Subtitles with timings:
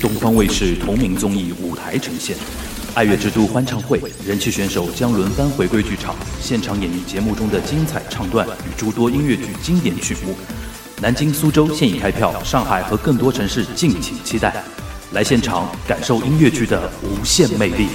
[0.00, 2.36] 东方卫视同名综艺舞台呈现，
[2.94, 10.34] 爱乐之都欢唱会，人气选手将轮番回归剧场，现场演绎节目中的精彩唱段与诸多音乐剧经典曲目。
[11.00, 14.62] 南京、苏州现已开票，上海和更多城市敬请期待。
[15.12, 17.88] 来现场感受音乐剧的无限魅力。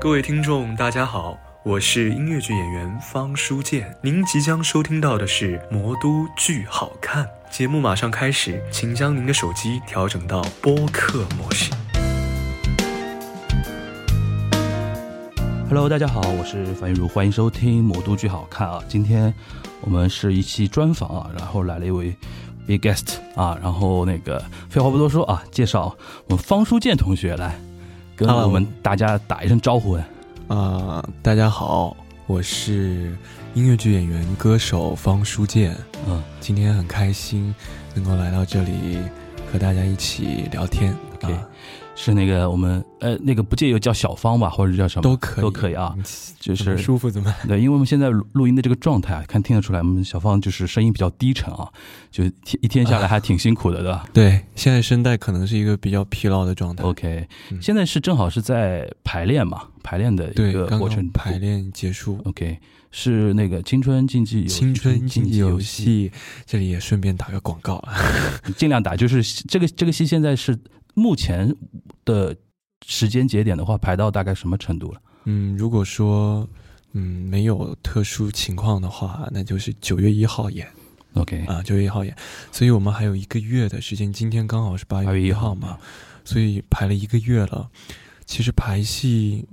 [0.00, 3.94] 各位听众，大家好，我是音乐剧演员方书建。
[4.00, 11.70] 您即将收听到的是《魔都剧好看》节目，马上开始，请将您的手机调整到播客模式。
[15.68, 18.82] Hello，大家好，我是樊玉茹，欢迎收听《魔都剧好看》啊。
[18.88, 19.32] 今天
[19.82, 22.16] 我们是一期专访啊，然后来了一位
[22.66, 27.54] big guest 啊，然后那个废话不多说啊，介绍我们方书建同学来
[28.16, 29.98] 跟我们大家打一声招呼。
[30.50, 31.96] 啊、大家好，
[32.26, 33.16] 我是
[33.54, 35.76] 音乐剧演员、歌手方书剑。
[36.08, 37.54] 嗯，今天很开心
[37.94, 38.98] 能够来到这里
[39.52, 40.92] 和大家一起聊天。
[41.14, 41.48] OK 啊，
[42.02, 45.92] 是那个我们呃那个不介意叫小芳吧，或者叫什么都可以，都可以啊。
[45.98, 46.02] 嗯，
[46.38, 47.30] 就是舒服怎么。
[47.46, 51.68] 对，因为我们现在录录音的这个状态啊，看听得出来，我们小芳就是声音比较低沉啊，
[52.10, 52.24] 就
[52.62, 56.82] 一天下来还挺辛苦的，对吧对，现在声带可能是一个比较疲劳的状态。
[56.84, 61.24] ？OK，嗯现在是正好是在排练嘛，排练的一个过程刚。
[61.24, 62.18] 排练结束。
[62.24, 62.58] OK，
[62.90, 66.12] 是那个青春竞技游戏青春竞技游戏，戏，
[66.46, 67.92] 这里也顺便打个广告啊。
[68.56, 68.96] 尽量打。
[68.96, 70.58] 就是这个这个戏现在是
[71.00, 71.56] 目前
[72.04, 72.36] 的
[72.86, 75.00] 时间节点的话，排到大概什么程度了？
[75.24, 76.46] 嗯，如果说
[76.92, 80.68] 嗯没有特殊情况的话，那就是九月一号演
[81.14, 82.14] OK，啊，九月一号演，
[82.52, 84.12] 所以我们还有一个月的时间。
[84.12, 85.78] 今天刚好是八8月1月一号嘛，
[86.24, 87.70] 所以排了一个月了。
[88.26, 89.44] 其实排戏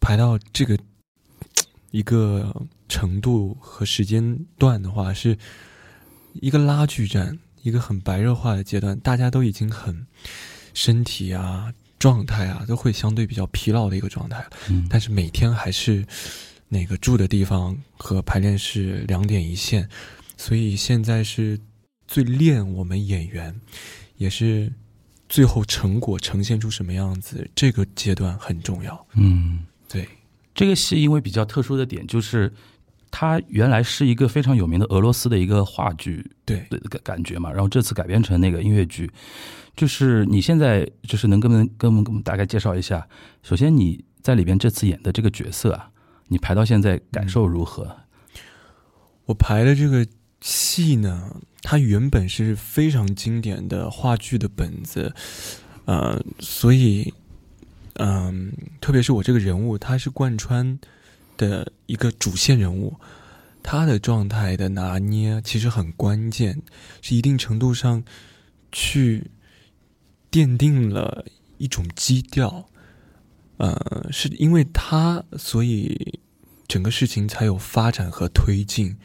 [0.00, 0.76] 排到这个
[1.90, 2.54] 一个
[2.88, 5.38] 程度和时间段的话，是
[6.34, 10.06] 一个拉锯战，一个很白热化的阶段，大家都已经很
[10.74, 14.44] 身体啊、状态啊都会相对比较疲劳的一个状态。
[14.68, 16.06] 嗯，但是每天还是
[16.68, 19.88] 那个住的地方和排练室两点一线，
[20.36, 21.58] 所以现在是
[22.06, 23.60] 最练我们演员，
[24.16, 24.72] 也是
[25.28, 29.06] 最后成果呈现出什么样子，这个阶段很重要。
[29.14, 30.08] 嗯，对，
[30.54, 32.52] 这个戏因为比较特殊的点就是。
[33.10, 39.10] 它原来是一个非常有名的俄罗斯的一个话剧对，的感感觉嘛，然后这次改编成那个音乐剧，
[39.76, 43.06] 就是你现在就是能跟我们跟我们跟我们大概介绍一下，
[43.42, 45.90] 首先你在里边这次演的这个角色啊，
[46.28, 47.96] 你排到现在感受如何？
[49.26, 50.06] 我排的这个
[50.40, 55.12] 戏呢，它原本是非常经典的话剧的本子，
[55.84, 57.12] 呃，所以，
[57.94, 60.78] 嗯、特别是我这个人物，他是贯穿
[61.40, 62.94] 的一个主线人物，
[63.62, 66.60] 他的状态的拿捏其实很关键，
[67.00, 68.04] 是一定程度上
[68.70, 69.30] 去
[70.30, 71.24] 奠定了
[71.56, 72.68] 一种基调，
[73.56, 76.20] 呃，是因为他，所以
[76.68, 78.98] 整个事情才有发展和推进。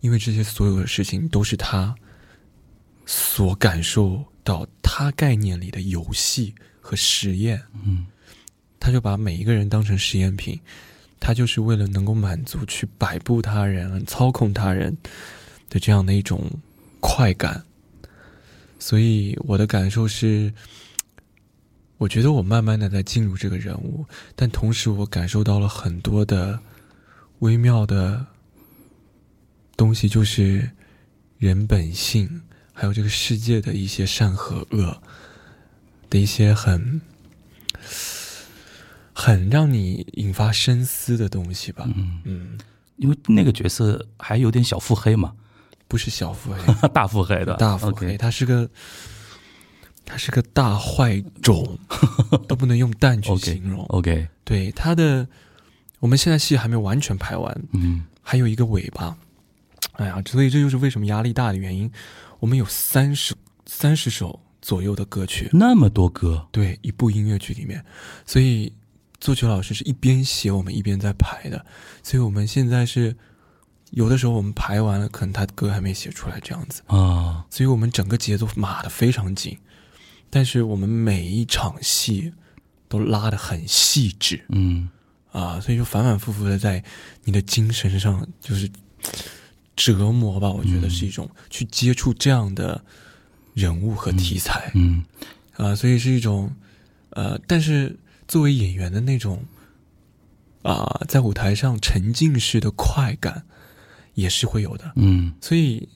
[0.00, 1.94] 因为这些所有的事情都是他
[3.06, 8.06] 所感受到他概念里的游戏和实验，嗯
[8.78, 10.60] 他就把每一个人当成实验品，
[11.20, 14.96] 他就是为了能够满足去摆布他人、操控他人
[15.70, 16.50] 的这样的一种
[17.00, 17.64] 快感。
[18.78, 20.52] 所以我的感受是，
[21.96, 24.04] 我觉得我慢慢的在进入这个人物，
[24.36, 26.58] 但同时我感受到了很多的
[27.38, 28.26] 微妙的
[29.76, 30.70] 东西，就是
[31.38, 32.42] 人本性，
[32.74, 35.00] 还有这个世界的一些善和恶
[36.10, 37.00] 的一些很
[39.14, 41.84] 很让你引发深思的东西吧。
[41.96, 42.58] 嗯，嗯，
[42.96, 45.32] 因为那个角色还有点小腹黑嘛，
[45.88, 48.68] 不是小腹黑， 大腹黑的，大腹黑，他是个
[50.04, 51.78] 他是个大坏种，
[52.46, 53.84] 都不能用蛋去形容。
[53.86, 55.26] OK，对他的，
[56.00, 58.04] 我们现在戏还没有完全拍完，嗯。
[58.26, 59.16] 还有一个尾巴。
[59.92, 61.90] 哎呀，所以这就是为什么压力大的原因。
[62.40, 63.34] 我们有三十
[63.66, 67.84] 三十首左右的歌曲，那么多歌，对一部音乐剧里面，
[68.24, 68.72] 所以
[69.24, 71.64] 作曲老师是一边写我们一边在排的，
[72.02, 73.16] 所以我们现在是
[73.92, 79.56] 有的时候我们排完了，可能他歌还没写出来这样子，啊，所以我们整个节奏码的非常紧，
[80.28, 82.34] 但是我们每一场戏
[82.86, 84.44] 都拉的很细致。
[84.50, 84.90] 嗯。
[85.32, 86.84] 啊，所以就反反复复的在
[87.24, 88.70] 你的精神上就是
[89.74, 92.84] 折磨吧，我觉得是一种去接触这样的
[93.54, 94.70] 人物和题材。
[94.74, 95.02] 嗯。
[95.56, 96.54] 啊，所以是一种，
[97.08, 97.98] 呃，但是
[98.34, 99.44] 作为演员的那种，
[100.62, 103.44] 啊、在舞台上沉浸式的快感，
[104.14, 104.90] 也是会有的。
[104.96, 105.88] 嗯所以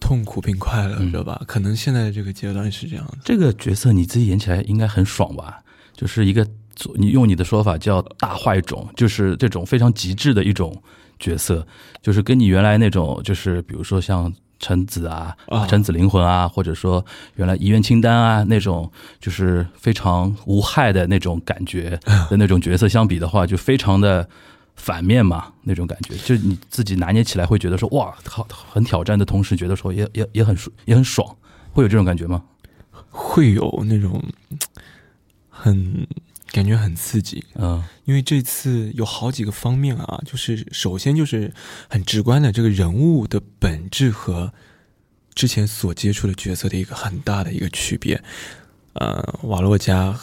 [0.00, 1.42] 痛苦并快乐着吧。
[1.46, 3.18] 可能现在的这个阶段是这样的。
[3.22, 5.62] 这个角色你自己演起来应该很爽吧？
[5.92, 6.48] 就是一个
[6.94, 10.82] 你用你的说法叫大坏种，就是这种非常极致的一种
[11.18, 11.66] 角色，
[12.00, 15.36] 就是跟你原来那种，就是比如说像陈子啊、
[15.68, 17.04] 陈子灵魂啊，或者说
[17.36, 18.90] 原来遗愿清单啊那种，
[19.20, 21.98] 就是非常无害的那种感觉
[22.30, 24.28] 的那种角色相比的话，就非常的。
[24.80, 31.36] 反面嘛，那种感觉，就是你自己拿捏起来会觉得说哇，好很挑战的同时，觉得说也也也很也很爽，
[31.72, 32.40] 会有这种感觉吗？
[33.10, 34.22] 会有那种
[35.50, 36.06] 很
[36.50, 41.52] 感觉很刺激，嗯，因为这次有好几个方面啊，就是首先就是
[41.88, 44.52] 很直观的这个人物的本质和
[45.34, 48.22] 之前所接触的角色的一个很大的一个区别，
[48.94, 50.18] 呃，瓦洛加、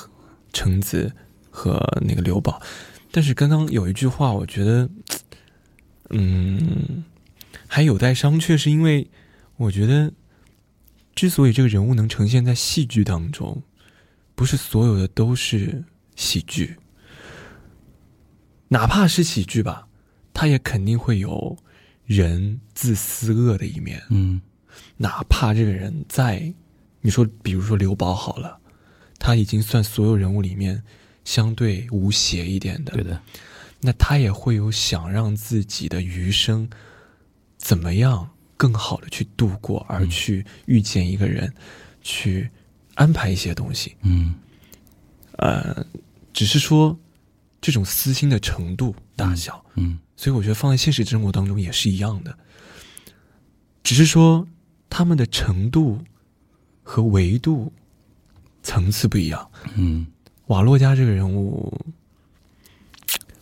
[0.52, 1.14] 橙子
[1.50, 2.62] 和那个刘宝。
[3.12, 4.90] 但是刚刚有一句话，我觉得，
[6.10, 7.06] 嗯，
[7.68, 9.10] 还有待商榷，是因为
[9.56, 10.12] 我觉得，
[11.14, 13.64] 之所以这个人物能呈现在戏剧当中，
[14.34, 15.86] 不是所有的都是
[16.16, 16.76] 喜剧，
[18.68, 19.88] 哪怕是喜剧吧，
[20.34, 21.58] 他也肯定会有
[22.06, 24.02] 人自私恶的一面。
[24.10, 24.42] 嗯，
[24.98, 26.54] 哪怕这个人在，
[27.02, 28.60] 你说，比如说刘宝好了，
[29.20, 30.84] 他已经算所有人物里面。
[31.26, 33.20] 相对无邪一点的，对的，
[33.82, 36.70] 那他也会有想让自己的余生
[37.58, 41.52] 怎么样更好的去度过，而去遇见一个人，
[42.04, 42.48] 去
[42.94, 43.96] 安排一些东西。
[44.04, 44.36] 嗯，
[45.38, 45.86] 呃，
[46.34, 46.98] 只是说
[47.62, 52.38] 这种私心的程度大小，嗯，所以我觉得放在现实生活当中也是一样的，
[53.84, 54.48] 只是说
[54.90, 56.00] 他们的程度
[56.84, 57.72] 和维度
[58.64, 59.50] 层次不一样。
[59.76, 60.08] 嗯。
[60.48, 61.76] 瓦洛加这个人物，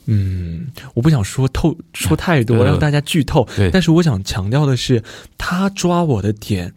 [0.06, 3.46] 嗯，我不想说透说太多，让大家剧透。
[3.74, 5.04] 但是我想强调的是，
[5.38, 6.74] 他抓我的点，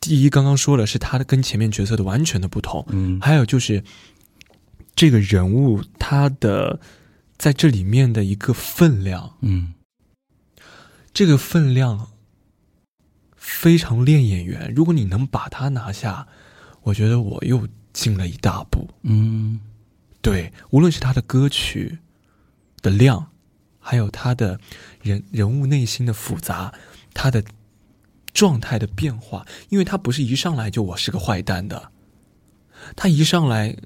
[0.00, 2.82] 第一，刚刚说了是他的跟前面角色的完全的不同。
[2.88, 3.84] 嗯，还有就是
[4.98, 6.80] 这个人物他的
[7.36, 9.74] 在这里面的一个分量，嗯，
[11.12, 12.10] 这个分量
[13.36, 14.74] 非常练演员。
[14.74, 16.26] 如果你能把他拿下，
[16.82, 17.68] 我觉得我又。
[17.90, 19.58] 进了一大步，嗯，
[20.20, 21.98] 对，无论是他的歌曲
[22.80, 23.32] 的量，
[23.80, 24.60] 还有他的
[25.02, 26.72] 人人物内心的复杂，
[27.12, 27.42] 他的
[28.32, 31.90] 状态的变化，因为他不是一上来就我是个坏蛋的，
[32.94, 33.76] 他一上来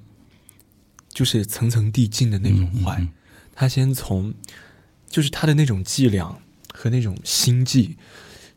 [1.12, 3.06] 就是层层递进的那种坏，
[3.54, 4.34] 他先从
[5.08, 6.38] 就是他的那种伎俩
[6.72, 7.96] 和那种心计。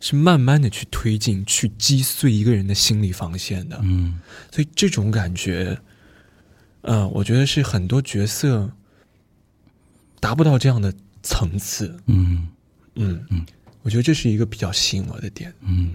[0.01, 3.79] 是慢慢的去推进，去击碎一个人的心理防线的。
[3.81, 4.19] 嗯，
[4.51, 5.79] 所以这种感觉，
[6.81, 8.69] 呃，我觉得是很多角色
[10.19, 10.93] 达不到这样的
[11.23, 11.97] 层次。
[12.05, 12.47] 嗯
[12.95, 13.45] 嗯嗯，
[13.81, 15.51] 我觉得这是一个比较吸引我的点。
[15.61, 15.91] 嗯。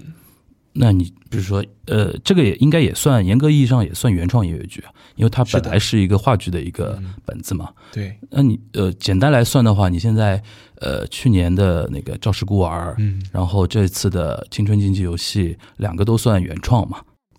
[0.72, 7.70] 那你比如说，呃，这个也应该也算严格意义上也算原创音乐剧啊，因为它本来是一个话剧的一个本子嘛。
[7.93, 8.17] 对。
[8.31, 10.40] 那你呃，简单来算的话，你现在
[10.76, 16.99] 呃，去年的那个《赵氏孤儿》，嗯，然后这次的《青春竞技游戏》，两个都算原创嘛，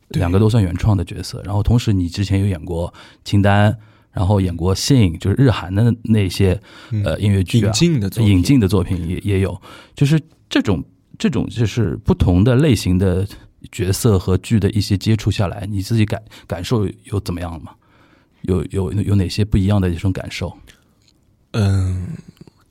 [0.09, 1.41] 两个都算原创的角色。
[1.45, 2.89] 然后同时，你之前有演过
[3.23, 3.71] 《清单》，
[4.11, 6.59] 然后演过《信》，就是日韩的那些
[7.05, 9.61] 呃音乐剧啊，引进的引进的作品也也有，
[9.95, 10.83] 就是这种。
[11.21, 13.27] 这种就是不同的类型的
[13.71, 17.75] 角色和剧的一些接触下来，你自己感感受有怎么样吗？
[18.41, 20.51] 有有有哪些不一样的一种感受？
[21.51, 22.07] 嗯，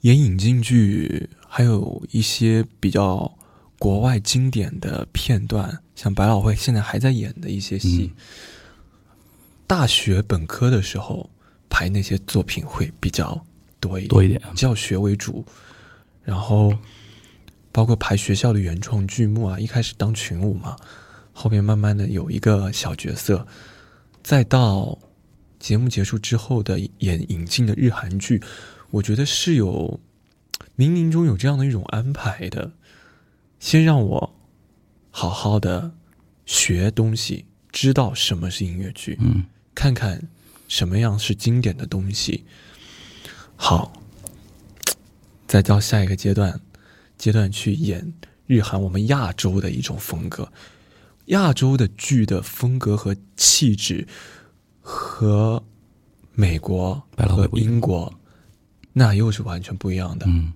[0.00, 3.32] 演引进剧，还有一些比较
[3.78, 8.12] 国外经典的片段，像百老汇现在还在演的一些戏。
[9.68, 11.30] 大学本科的时候
[11.68, 13.40] 排那些作品会比较
[13.78, 15.44] 多一点，多一点，教学为主，
[16.24, 16.76] 然后。
[17.72, 20.76] 包括排学校的原创剧目啊，一开始当群舞嘛，
[21.32, 23.46] 后面慢慢的有一个小角色，
[24.22, 24.98] 再到
[25.58, 28.42] 节目结束之后的演引进的日韩剧，
[28.90, 30.00] 我觉得是有
[30.76, 32.72] 冥冥中有这样的一种安排的，
[33.60, 34.34] 先让我
[35.10, 35.92] 好好的
[36.46, 40.20] 学东西，知道什么是音乐剧，嗯，看看
[40.66, 42.44] 什么样是经典的东西，
[43.54, 43.92] 好，
[45.46, 46.60] 再到下一个阶段。
[47.20, 48.14] 阶段去演
[48.46, 50.50] 日韩，我们亚洲的一种风格，
[51.26, 54.08] 亚洲的剧的风格和气质
[54.80, 55.62] 和
[56.32, 58.10] 美国和英国
[58.94, 60.24] 那又是完全不一样的。
[60.26, 60.50] 嗯，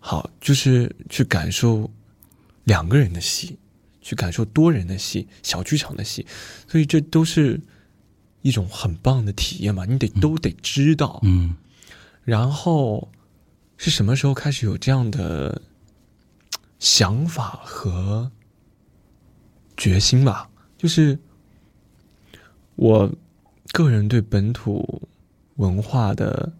[0.00, 1.88] 好，就是去感受
[2.64, 3.56] 两个人的戏，
[4.02, 6.26] 去感受多人的戏，小剧场的戏，
[6.66, 7.60] 所以这都是
[8.42, 9.84] 一种很棒的体验嘛。
[9.84, 11.54] 你得都得知道，嗯，
[12.24, 13.08] 然后
[13.76, 15.62] 是什么时候开始有这样的？
[16.78, 18.30] 想法和
[19.76, 21.18] 决心吧，就是
[22.74, 23.10] 我
[23.72, 25.08] 个人对本土
[25.56, 26.52] 文化的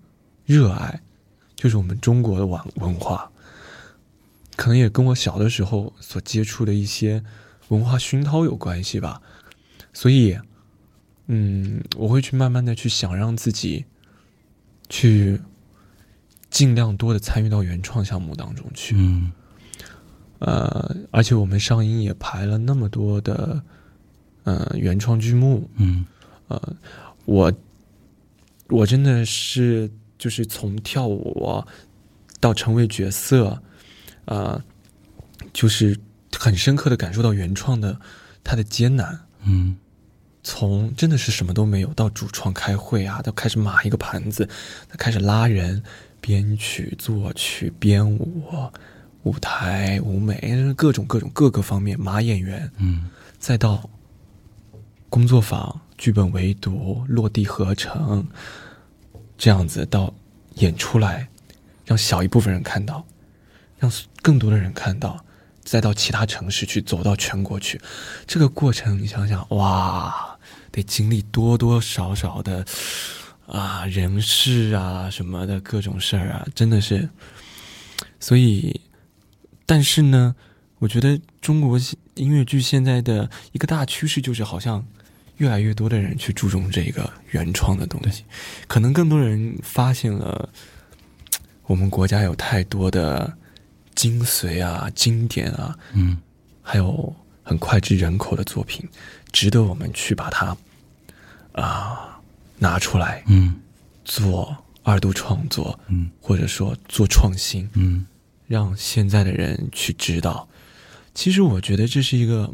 [0.44, 1.00] 热爱，
[1.54, 3.30] 就是我们中国的文文化，
[4.56, 7.23] 可能也跟我小的时候所接触的一些
[7.68, 9.20] 文化熏陶有关系吧。
[9.92, 10.38] 所以，
[11.26, 13.85] 嗯，我会去慢慢的去想让自己
[14.88, 15.40] 去
[16.50, 18.94] 尽量多的参与到原创项目当中去。
[18.96, 19.32] 嗯
[20.38, 23.62] 呃，而且我们上映也排了那么多的
[24.45, 26.05] 呃原创剧目，嗯。
[26.49, 26.76] 呃，
[27.25, 27.52] 我
[28.69, 31.64] 我真的是就是从跳舞
[32.38, 33.61] 到成为角色，
[34.26, 34.62] 呃，
[35.52, 35.99] 就是
[36.38, 38.00] 很深刻的感受到原创的
[38.45, 39.21] 它的艰难。
[39.45, 39.76] 嗯。
[40.45, 44.47] 从真的是什么都没有到主创开会啊，到开始码一个盘子，
[44.88, 45.83] 到开始拉人、
[46.21, 48.71] 编曲、作曲、编舞、
[49.26, 53.11] 舞台、舞美，各种各种各个方面马演员，嗯。
[53.40, 53.88] 再到
[55.11, 58.25] 工作坊、剧本围读、落地合成，
[59.37, 60.14] 这样子到
[60.54, 61.28] 演出来，
[61.85, 63.04] 让小一部分人看到，
[63.78, 63.90] 让
[64.23, 65.23] 更多的人看到，
[65.64, 67.80] 再到其他城市去，走到全国去，
[68.28, 70.38] 这个过程你想想，哇，
[70.71, 72.64] 得经历多多少少的
[73.47, 77.09] 啊人事啊什么的各种事儿啊，真的是，
[78.18, 78.80] 所以，
[79.66, 80.35] 但是呢，
[80.78, 81.78] 我觉得中国
[82.14, 84.87] 音乐剧现在的一个大趋势就是，好像
[85.37, 88.25] 越来越多的人去注重这个原创的东西，
[88.66, 90.49] 可能更多人发现了
[91.66, 93.37] 我们国家有太多的
[93.94, 96.16] 精髓啊、经典啊，嗯。
[96.68, 98.88] 还有很脍炙人口的作品，
[99.30, 100.56] 值得我们去把它
[101.52, 102.20] 啊、
[102.58, 103.54] 拿出来嗯。
[104.04, 106.11] 做二度创作，嗯。
[106.20, 107.68] 或者说做创新。
[107.75, 108.04] 嗯
[108.47, 110.49] 让现在的人去知道。
[111.15, 112.53] 其实我觉得这是一个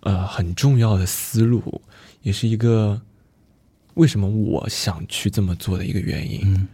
[0.00, 1.82] 呃很重要的思路，
[2.22, 3.00] 也是一个
[3.94, 6.68] 为什么我想去这么做的一个原因，嗯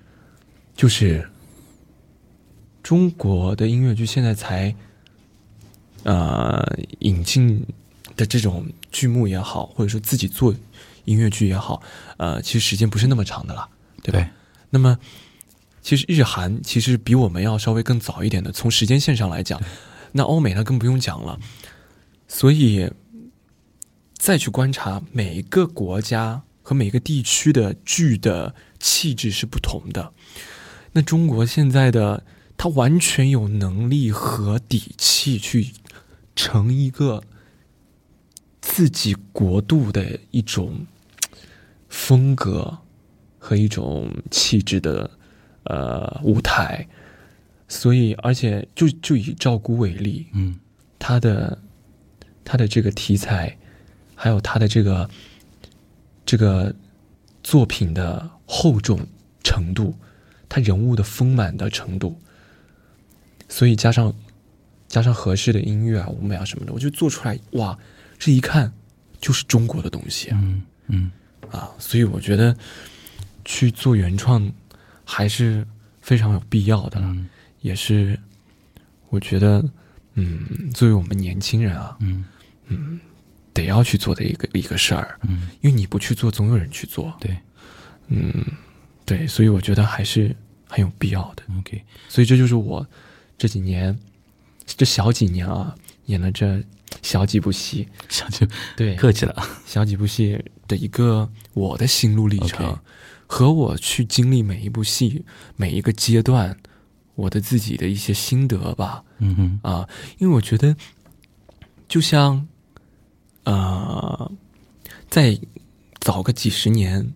[0.76, 1.29] 就是
[2.83, 4.75] 中国的音乐剧现在才
[6.03, 6.62] 呃
[7.00, 7.64] 引进
[8.17, 10.55] 的这种剧目也好，或者说自己做
[11.05, 11.83] 音乐剧也好，
[12.17, 13.69] 呃，其实时间不是那么长的了，
[14.03, 14.19] 对吧？
[14.21, 14.29] 对
[14.71, 14.99] 那么，
[15.85, 19.61] 其实日韩其实比我们要稍微更早一点的，从时间线上来讲，
[20.12, 21.38] 那欧美那更不用讲了。
[22.26, 22.91] 所以，
[24.17, 30.14] 再去观察每一个国家和每个地区的剧的气质是不同的。
[30.93, 32.25] 那中国现在的，
[32.57, 35.73] 它完全有能力和底气去
[36.35, 37.23] 成一个
[38.62, 40.87] 自己国度的一种
[41.91, 42.79] 风格
[43.38, 45.11] 和一种气质的
[45.64, 46.87] 呃舞台，
[47.68, 50.59] 所以而且就就以赵姑为例，嗯
[50.99, 51.59] 他的
[52.44, 53.56] 他的这个题材，
[54.14, 55.09] 还有他的这个
[56.25, 56.75] 这个
[57.42, 58.99] 作品的厚重
[59.42, 59.94] 程度，
[60.49, 62.18] 他人物的丰满的程度，
[63.49, 64.14] 所以加上
[64.88, 67.78] 加上合适的音乐啊、舞美啊什么的，我就做出来哇，
[68.18, 68.73] 这一看
[69.21, 70.38] 就是中国的东西啊。
[70.42, 71.11] 嗯嗯。
[71.50, 72.56] 啊，所以我觉得
[73.44, 74.50] 去做原创
[75.04, 75.66] 还是
[76.00, 77.00] 非常有必要的。
[77.00, 77.28] 了，嗯。
[77.61, 78.18] 也是
[79.08, 79.64] 我觉得，
[80.14, 82.25] 嗯，作为我们年轻人啊，嗯。
[82.66, 83.00] 嗯
[83.52, 87.37] 得要去做的一个一个事儿，嗯，因为你不去做，总有人去做，对。
[88.08, 88.44] 嗯，
[89.06, 90.34] 对，所以我觉得还是
[90.68, 92.84] 很有必要的，，OK，所以这就是我
[93.38, 93.96] 这几年
[94.66, 95.73] 这小几年啊
[96.06, 96.61] 演了这
[97.00, 98.44] 小几部戏，小几
[98.76, 99.46] 对，客气了。
[99.64, 102.76] 小几部戏的一个我的心路历程
[103.35, 105.25] 和我去经历每一部戏
[105.57, 106.57] 每一个阶段，
[107.17, 109.03] 我的自己的一些心得吧。
[109.19, 109.88] 嗯哼啊，
[110.19, 110.76] 因为我觉得，
[111.88, 112.47] 就像，
[113.43, 114.31] 呃，
[115.11, 115.37] 在
[115.99, 117.12] 早个几十年，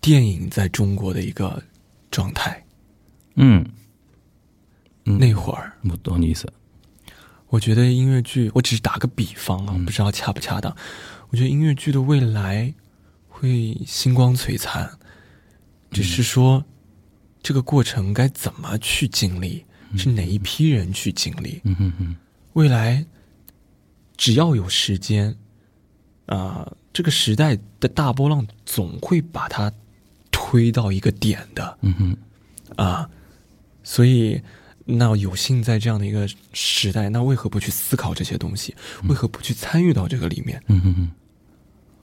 [0.00, 1.60] 电影在中国的一个
[2.08, 2.64] 状态，
[3.34, 3.66] 嗯
[5.06, 6.48] 嗯，那会儿，我懂你意思。
[7.48, 10.72] 我觉得音乐剧，我只是打个比方啊，嗯不知道恰不恰当。
[11.30, 12.72] 我觉得音乐剧的未来
[13.28, 14.88] 会星光璀璨，
[15.92, 16.64] 只是说
[17.42, 19.64] 这个过程该怎么去经历，
[19.96, 21.60] 是哪一批人去经历。
[21.64, 22.16] 嗯哼哼，
[22.54, 23.04] 未来
[24.16, 25.36] 只要有时间，
[26.26, 29.70] 啊、这个时代的大波浪总会把它
[30.30, 32.16] 推到一个点的嗯哼，
[32.76, 33.08] 啊，
[33.82, 34.40] 所以
[34.84, 38.74] 那有幸在这样的一个时代，那为何不去思考这些东西？
[39.08, 40.62] 为何不去参与到这个里面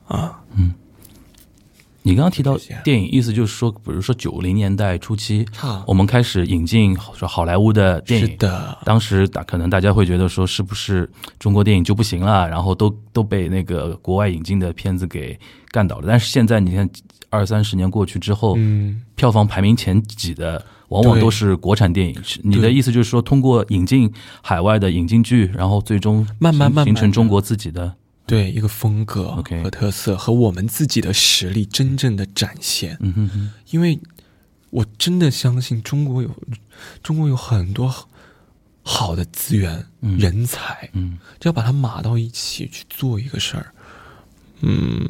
[0.08, 0.44] 啊？
[0.56, 0.74] 嗯，
[2.02, 5.46] 你刚刚提到电影，意思就是说，比如说九零年代初期，
[5.86, 12.48] 我们开始引进说好莱坞的电影，的，当时大可能大家会觉得说，是不是中国电影就不行了？
[12.48, 15.38] 然后都都被那个国外引进的片子给
[15.72, 16.06] 干倒了。
[16.08, 16.90] 但是现在你看，
[17.30, 22.16] 二三十年过去之后，嗯，票房排名前几的往往都是国产电影。
[22.44, 27.94] 你的意思就是说，通过引进海外的引进剧，然后最终慢慢慢形成中国自己的。
[28.30, 29.32] 对一个风格
[29.64, 34.00] 和特色和我们自己的实力真正的展现，嗯哼哼，因为
[34.70, 36.30] 我真的相信中国有
[37.02, 37.94] 中国有很多
[38.84, 43.74] 好的资源、人才，嗯，只要把它码到一起去做一个事儿，
[44.62, 45.04] 嗯，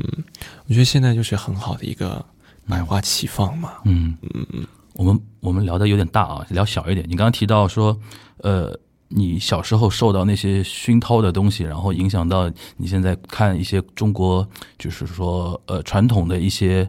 [0.68, 2.26] 我觉得现在就是很好的一个
[2.66, 4.18] 百花齐放嘛，嗯。
[4.34, 4.46] 嗯。
[4.54, 7.06] 嗯，我们我们聊的有点大啊，聊小一点。
[7.08, 8.00] 你刚刚提到说，
[8.38, 8.80] 呃。
[9.12, 12.48] 你小时候受到那些熏陶的东西，然后影响到
[12.78, 14.48] 你现在看一些中国，
[14.78, 16.88] 就是说呃传统的一些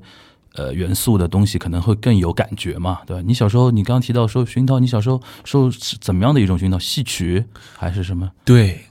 [0.55, 3.23] 呃元素的东西，可能会更有感觉嘛，对吧？
[3.27, 6.79] 你小时候，你刚刚提到说熏陶，你小时候受怎么样的一种熏陶？
[6.79, 7.43] 戏曲
[7.77, 8.31] 还是什么？
[8.45, 8.85] 对，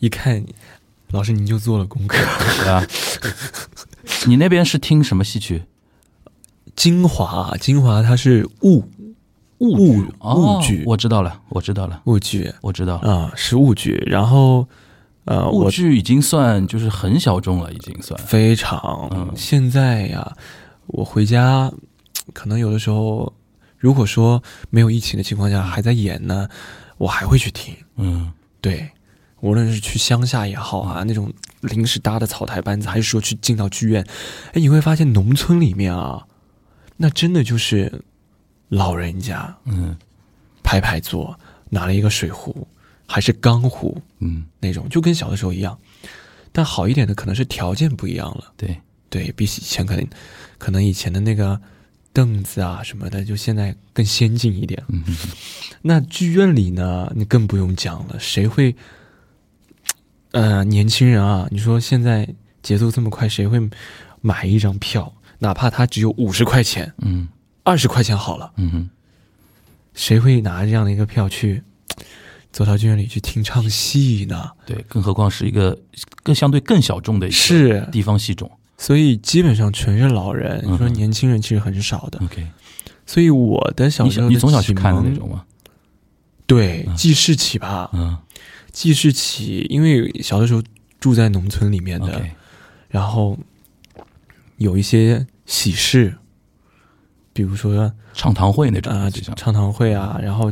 [0.00, 0.44] 一看
[1.12, 2.18] 老师您就做了功课，
[2.58, 2.84] 对吧？
[4.26, 5.62] 你那边是听什么戏曲？
[6.74, 8.88] 金华，金华它是雾。
[9.70, 14.02] 物物剧，我知道了，我知道了，物剧，我知道啊，是物剧。
[14.06, 14.66] 然后，
[15.24, 19.08] 呃，物剧已经算就是很小众了，已经算非常。
[19.12, 20.36] 嗯，现在呀，
[20.86, 21.72] 我回家，
[22.32, 23.32] 可能有的时候，
[23.78, 26.48] 如果说没有疫情的情况下还在演呢，
[26.98, 27.74] 我还会去听。
[27.96, 28.90] 嗯，对，
[29.40, 34.04] 无论是去乡下也好啊，那种临时搭的草台班子，还是说去进到剧院，
[34.52, 36.26] 哎，你会发现农村里面啊，
[36.96, 38.02] 那真的就是。
[38.68, 39.96] 老人家，嗯，
[40.62, 42.66] 排排坐，拿了一个水壶，
[43.06, 45.78] 还是钢壶，嗯，那种就跟小的时候一样，
[46.52, 48.76] 但好一点的可能是条件不一样了，对，
[49.10, 50.06] 对比起以前可能，
[50.58, 51.60] 可能以前的那个
[52.12, 54.82] 凳子啊什么的，就现在更先进一点。
[54.88, 55.04] 嗯
[55.82, 58.74] 那剧院里呢，你更不用讲了，谁会？
[60.32, 62.26] 呃，年轻人啊，你说现在
[62.62, 63.60] 节奏这么快，谁会
[64.20, 65.12] 买一张票？
[65.38, 67.28] 哪怕他只有五十块钱，嗯。
[67.64, 68.88] 二十块钱好了，嗯哼，
[69.94, 71.62] 谁会拿这样的一个票去
[72.52, 74.50] 走到剧院里去听唱戏呢？
[74.66, 75.76] 对，更何况是一个
[76.22, 80.62] 更相对更小众的一个地方戏种，所以基本上全是老人。
[80.64, 82.20] 你说年轻人其实很少的。
[82.22, 82.46] OK，
[83.06, 85.44] 所以我的小时候你从小去看的那种吗？
[86.46, 88.16] 对，记事起吧，嗯，
[88.70, 90.62] 记事起，因为小的时候
[91.00, 92.22] 住在农村里面的，
[92.88, 93.38] 然后
[94.58, 96.14] 有一些喜事。
[97.34, 100.50] 比如说唱堂会那种啊，唱堂会啊，然后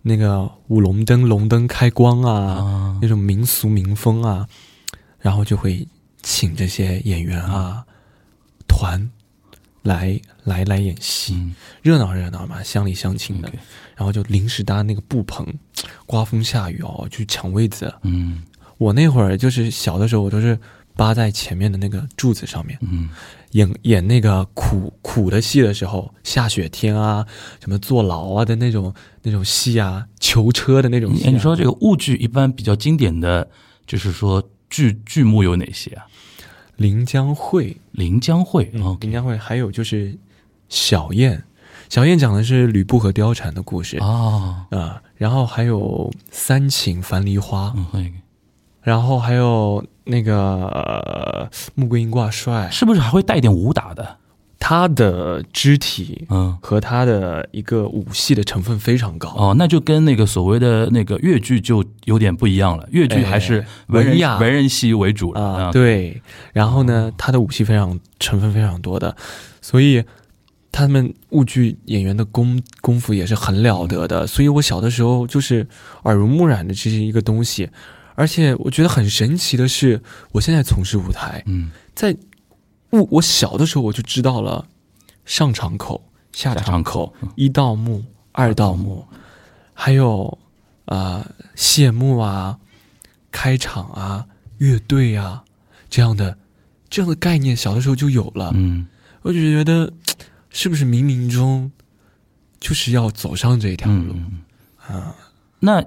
[0.00, 4.48] 那个舞龙灯、龙灯开光啊，那种民俗民风啊，
[5.20, 5.86] 然后就会
[6.22, 7.84] 请这些演员啊
[8.66, 9.10] 团
[9.82, 13.52] 来来来演戏，热闹热闹嘛，乡里乡亲的，
[13.94, 15.46] 然后就临时搭那个布棚，
[16.06, 17.92] 刮风下雨哦，去抢位子。
[18.02, 18.42] 嗯，
[18.78, 20.58] 我那会儿就是小的时候，我都是
[20.96, 22.78] 扒在前面的那个柱子上面。
[22.80, 23.10] 嗯。
[23.52, 27.26] 演演那个苦苦的戏的时候，下雪天啊，
[27.60, 31.30] 什么坐牢啊的那种那种戏啊，囚车的那种戏。
[31.30, 33.48] 你说这个物剧一般比较经典的
[33.86, 36.06] 就是说剧剧目有哪些啊？
[36.76, 40.12] 《临江会》《临江会》哦，《临江会》还有就是
[40.68, 41.32] 《小燕》，
[41.90, 48.14] 《小燕》讲的是吕布和貂蝉的故事啊啊，然后还有《三请樊梨花》，嗯，
[48.80, 49.84] 然后还有。
[50.04, 54.16] 那个穆桂英挂帅是不是还会带一点武打的？
[54.64, 62.88] 他的肢体嗯和他的一个武戏的成分非常高哦，那就跟那个所谓的那个越剧就有点不一样了。
[62.92, 66.22] 越剧还是文雅文人戏为主啊，对。
[66.52, 69.16] 然后呢，他的武戏非常成分非常多的，
[69.60, 70.04] 所以
[70.70, 74.28] 他们武剧演员的功功夫也是很了得的。
[74.28, 75.66] 所以我小的时候就是
[76.04, 77.68] 耳濡目染的这是一个东西。
[78.14, 82.14] 而且我觉得很神奇的是，我现在从事舞台，嗯，在
[82.90, 84.66] 我我小的时候我就知道了
[85.24, 89.06] 上场口、下场口、一道幕、二道幕，
[89.72, 90.38] 还有
[90.84, 92.58] 啊谢幕啊、
[93.30, 94.26] 开场啊、
[94.58, 95.42] 乐队啊
[95.88, 96.36] 这样的
[96.90, 98.52] 这样的概念，小的时候就有了。
[98.54, 98.86] 嗯，
[99.22, 99.90] 我就觉得
[100.50, 101.72] 是不是冥冥中
[102.60, 104.14] 就是要走上这条路
[104.86, 105.16] 啊？
[105.60, 105.82] 那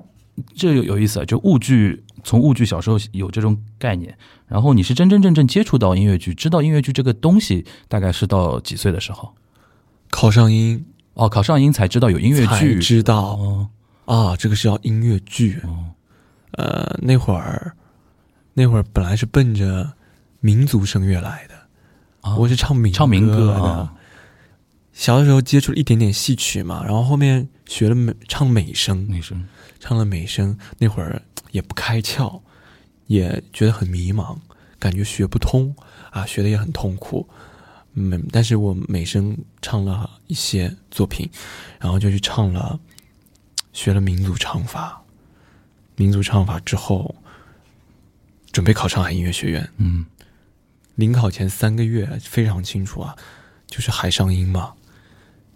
[0.55, 2.03] 这有有意思啊，就物剧。
[2.25, 9.33] 从物剧小时候有这种概念，然后你是真真正正接触到音乐剧，知道音乐剧这个东西，大概是到几岁的时候？
[10.09, 10.83] 考上音。
[11.13, 13.35] 哦，考上音才知道有音乐剧，知道。
[13.35, 13.69] 哦
[14.05, 15.61] 啊，这个是要音乐剧。
[15.63, 15.85] 哦。
[16.53, 17.73] 呃，那会儿
[18.53, 19.93] 那会儿本来是奔着
[20.39, 21.55] 民族声乐来的。
[22.21, 23.63] 啊我是唱民唱民歌的。
[23.63, 23.93] 啊。
[24.91, 29.45] 小的时候接触了一点点戏曲嘛，然后后面学了美唱美声，美声。
[29.79, 31.21] 唱了美声，那会儿
[31.55, 32.41] 也不开窍，
[33.07, 34.37] 也觉得很迷茫，
[34.77, 35.73] 感觉学不通
[36.11, 37.25] 啊，学的也很痛苦。
[37.93, 41.29] 嗯，但是我美声唱了一些作品，
[41.79, 42.77] 然后就去唱了，
[43.71, 45.01] 学了民族唱法。
[45.95, 47.15] 民族唱法之后，
[48.51, 49.69] 准备考上海音乐学院。
[49.77, 50.05] 嗯
[50.95, 53.15] 临考前三个月非常清楚啊，
[53.67, 54.73] 就是海上音嘛，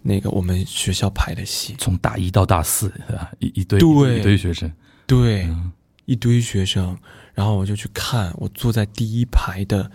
[0.00, 2.90] 那个我们学校排的戏，从大一到大四，
[3.38, 4.70] 一一堆对一堆学生，
[5.06, 5.72] 对，嗯
[6.10, 6.98] 一堆学生，
[7.34, 9.88] 然后我就去看，我坐在第一排的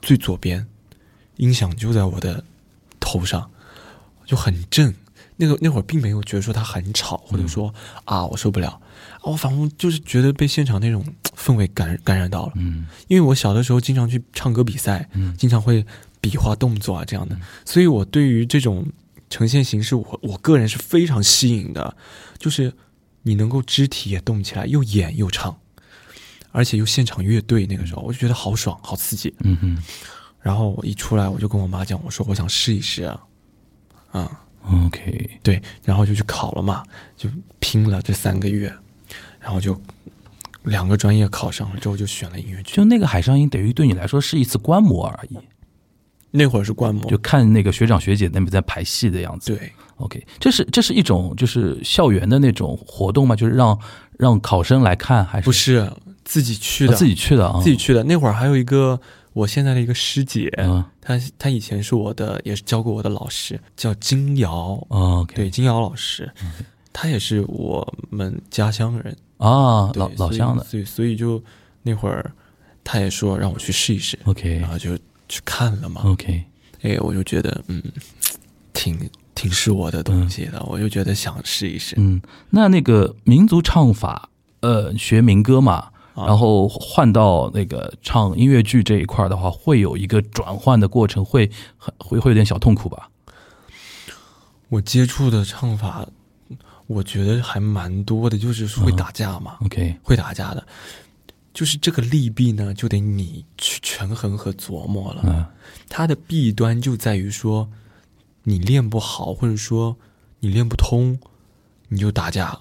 [0.00, 0.66] 最左边，
[1.36, 2.42] 音响就在我的
[2.98, 3.50] 头上，
[4.24, 4.94] 就很正。
[5.36, 7.74] 那个那会儿并没有觉得说它很吵，或者说
[8.06, 8.80] 啊我受不了，
[9.20, 11.04] 啊我仿佛就是觉得被现场那种
[11.36, 12.52] 氛围感感染到了。
[12.56, 12.86] 嗯。
[13.08, 15.36] 因为我小的时候经常去唱歌比赛，嗯。
[15.36, 15.84] 经常会
[16.18, 18.90] 比划动作啊这样的，所以我对于这种
[19.28, 21.94] 呈现形式，我我个人是非常吸引的，
[22.38, 22.72] 就是
[23.26, 25.58] 你能够肢体也动起来，又演又唱，
[26.52, 29.34] 而且又现场乐队，那个时候我就觉得好爽，好刺激。
[29.40, 29.82] 嗯哼
[30.40, 33.20] 然后我一出来，我就跟我妈讲，我说我想试一试啊，
[34.12, 34.42] 啊
[34.84, 36.84] ，，OK，对，然后就去考了嘛，
[37.16, 38.72] 就拼了这三个月，
[39.40, 39.76] 然后就
[40.62, 42.76] 两个专业考上了之后，就选了音乐剧。
[42.76, 45.38] 就那个海上音等于对你来说是一次观摩而已，
[46.30, 49.52] 那会儿是观摩，就看那个学长学姐那边在排戏的样子。
[49.52, 49.72] 对。
[49.96, 53.34] OK，这是这是一种就是校园的那种活动吗？
[53.34, 53.78] 就是让
[54.18, 55.44] 让考生来看，还是？
[55.44, 55.90] 不是
[56.24, 57.60] 自己去的，哦自己去的啊？
[57.62, 58.04] 自己去的。
[58.04, 59.00] 那会儿还有一个
[59.32, 60.84] 我现在的一个师姐，嗯。
[61.00, 66.28] 她她以前是我的，也是教过我的老师，叫金瑶，哦，OK，对，金瑶老师，
[66.92, 71.40] 她也是我们家乡人，啊，老老乡的所以所以所以就
[71.82, 72.32] 那会儿，
[72.82, 74.58] 她也说让我去试一试，，OK。
[74.58, 76.42] 然后就去看了嘛，OK，
[76.82, 77.80] 哎，我就觉得嗯，
[78.72, 78.98] 挺
[79.36, 82.20] 挺是我的东西的，我就觉得想试一试，嗯，
[82.50, 86.26] 那那个民族唱法，呃，学民歌嘛，啊。
[86.26, 93.10] 然后换到那个唱音乐剧这一块儿的话，会有一个转换的过程，会很会会有点小痛苦吧？
[94.70, 96.08] 我接触的唱法，
[96.86, 100.66] 我觉得还蛮多的，就是会打架嘛，OK，会打架的，
[101.52, 105.20] 就是这个利弊呢，就得你去权衡和琢磨了。
[105.24, 105.44] 嗯。
[105.88, 107.68] 它的弊端就在于说，
[108.48, 109.96] 你练不好，或者说
[110.38, 111.18] 你练不通，
[111.88, 112.56] 你就打架，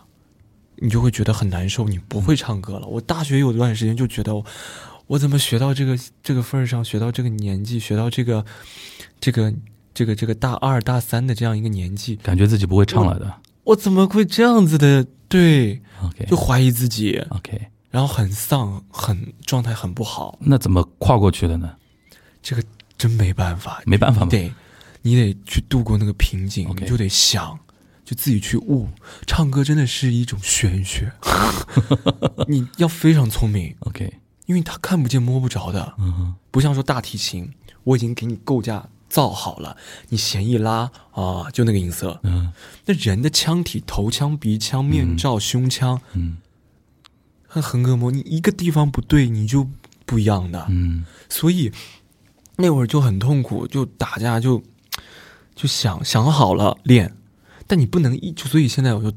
[0.78, 2.88] 你就会觉得很难受，你不会唱歌了。
[2.88, 4.44] 我大学有段时间就觉得我，
[5.06, 8.44] 我怎么学到这个这个份儿上，学到这个年纪，学到这个
[9.20, 9.54] 这个
[9.94, 13.32] 这个这个大二大三的这样一个年纪，感觉自己不会唱了的。
[13.64, 15.06] 我怎么会这样子的？
[15.28, 20.38] 对，OK 就怀疑自己，OK，然后很丧，很状态很不好。
[20.40, 21.76] 那怎么跨过去的呢？
[22.44, 22.64] 这个
[22.98, 24.28] 真没办法，没办法嘛。
[24.28, 24.52] 得
[25.06, 27.60] 你得去度过那个瓶颈你就得想，
[28.04, 28.90] 就自己去悟。
[29.28, 31.12] 唱歌真的是一种玄学，
[32.50, 34.12] 你要非常聪明，OK，
[34.48, 35.94] 因为他看不见摸不着的，
[36.50, 37.52] 不像说大提琴，
[37.84, 39.78] 我已经给你构架造好了，
[40.10, 42.20] 你弦一拉啊，就那个音色。
[42.24, 42.52] 嗯。
[42.88, 46.38] 那人的腔体，头腔、鼻腔、面罩、胸腔嗯。
[47.46, 49.70] 和横膈膜，你一个地方不对，你就
[50.08, 50.66] 不一样的。
[50.70, 51.06] 嗯。
[51.30, 51.72] 所以
[52.58, 54.64] 那会儿就很痛苦，就打架就
[55.56, 57.16] 就想想好了练，
[57.66, 59.16] 但你不能一就所以现在我就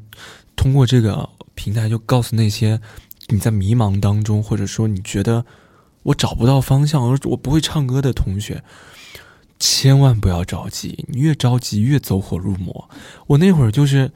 [0.55, 2.81] 通过这个平台就告诉那些
[3.29, 5.45] 你在迷茫当中，或者说你觉得
[6.05, 8.63] 我找不到方向，而我不会唱歌的同学。
[9.61, 12.89] 千万不要着急，你越着急越走火入魔。
[13.27, 14.13] 我那会儿就是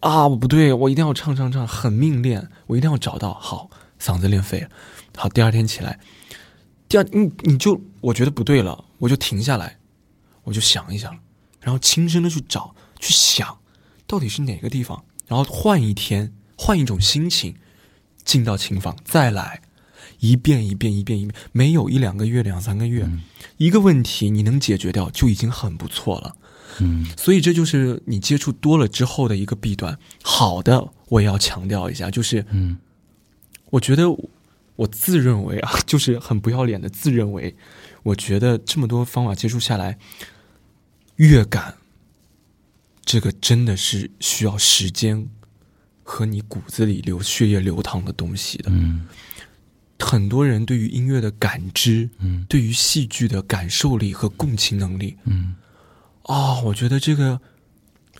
[0.00, 4.68] 啊，我不对，我一定要唱唱唱，狠命练，我一定要找到好嗓子练废了。
[5.16, 5.98] 好，第二天起来，
[6.86, 9.78] 第二你你就我觉得不对了，我就停下来，
[10.42, 11.18] 我就想一想，
[11.64, 13.58] 然后亲身的去找去想，
[14.06, 17.56] 到底是哪个地方，然后换一天，换一种心情，
[18.24, 19.62] 进到琴房再来，
[20.20, 23.08] 一遍一遍一遍一遍，没有一两个月两三个月，
[23.56, 26.36] 一个问题你能解决掉就已经很不错了。
[26.80, 29.96] 嗯所以这就是你接触多了之后的一个弊端。
[30.22, 32.76] 好的，我也要强调一下，就是嗯
[33.70, 34.04] 我觉得
[34.76, 37.56] 我自认为啊，就是很不要脸的自认为，
[38.02, 39.98] 我觉得这么多方法接触下来，
[41.16, 41.74] 乐感
[43.04, 45.28] 这个真的是需要时间
[46.02, 48.70] 和你骨子里流血液流淌的东西的。
[48.70, 49.06] 嗯
[50.00, 55.54] 很多人对于音乐的感知，嗯对于戏剧的感受力和共情能力嗯
[56.24, 57.40] 啊、我觉得这个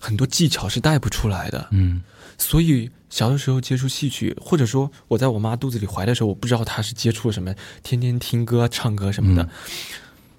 [0.00, 1.68] 很多技巧是带不出来的。
[1.72, 2.02] 嗯
[2.38, 9.48] 所以小的时候接触戏曲，或者说我在我妈肚子里怀的时候，我不知道她是接触了什么，天天听歌、唱歌什么的。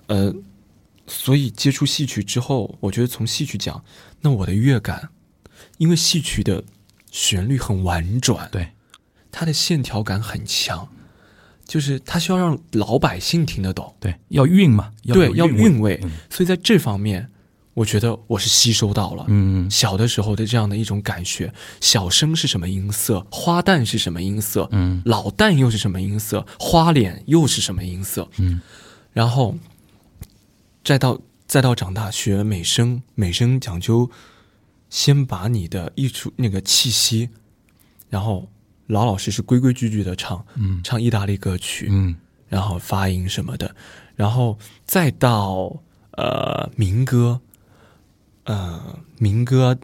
[0.08, 0.34] 呃，
[1.08, 3.84] 所以接触戏曲之后，我觉得从戏曲讲，
[4.22, 5.10] 那我的乐感，
[5.78, 6.64] 因为戏曲的
[7.12, 8.70] 旋律很婉转，对，
[9.32, 10.90] 它的线条感很强，
[11.66, 16.00] 就是它需要让老百姓听得懂，对，要韵嘛，对，要韵韵味。
[16.04, 16.12] 嗯。
[16.30, 17.30] 所以在这方面，
[17.74, 19.26] 我觉得我是吸收到了。
[19.28, 19.70] 嗯。
[19.70, 25.02] 小的时候的这样的一种感觉，小生是什么音色，花旦是什么音色，嗯。
[25.06, 28.62] 老旦又是什么音色，花脸又是什么音色，嗯。
[29.14, 29.56] 然后
[30.86, 34.10] 再到再到长大学美声，美声讲究
[34.92, 37.28] 先把你的艺术那个气息，
[38.08, 38.48] 然后
[38.86, 42.16] 老老实实、规规矩矩的唱，嗯唱意大利歌曲，嗯
[42.48, 43.76] 然后发音什么的，
[44.16, 45.76] 然后再到
[46.12, 47.42] 呃民歌，
[48.44, 49.76] 呃民歌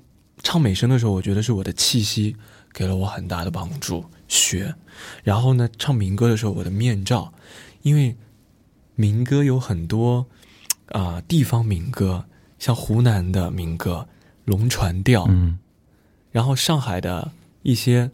[0.43, 2.35] 唱美声的时候，我觉得是我的气息
[2.71, 4.05] 给了我很大的帮助。
[4.27, 4.75] 学，
[5.23, 7.33] 然后呢，唱民歌的时候，我的面罩，
[7.81, 8.15] 因为
[8.93, 10.27] 民歌有很多
[10.91, 12.25] 啊、地方民歌，
[12.59, 14.07] 像湖南的民歌
[14.45, 15.57] 龙船调，嗯
[16.31, 17.31] 然后上海的
[17.63, 18.09] 一些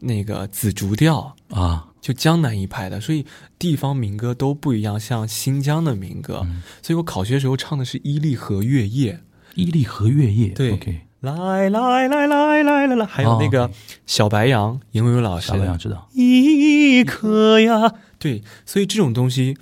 [0.00, 3.24] 那个紫竹调，啊，就江南一派的，所以
[3.58, 6.62] 地方民歌都不一样，像新疆的民歌，嗯。
[6.82, 9.20] 所以我考学时候唱的是《伊犁河月夜
[9.54, 10.78] 伊犁河月夜，对
[11.20, 13.70] 来来来来来来来，还有那哦个
[14.06, 19.56] 小白杨，严维维老师小白杨知道，一颗呀，对，所以这种东西，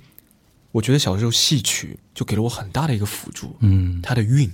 [0.71, 4.01] 我觉得小时候戏曲就给了我很大的一个辅助，嗯。
[4.01, 4.49] 它的韵，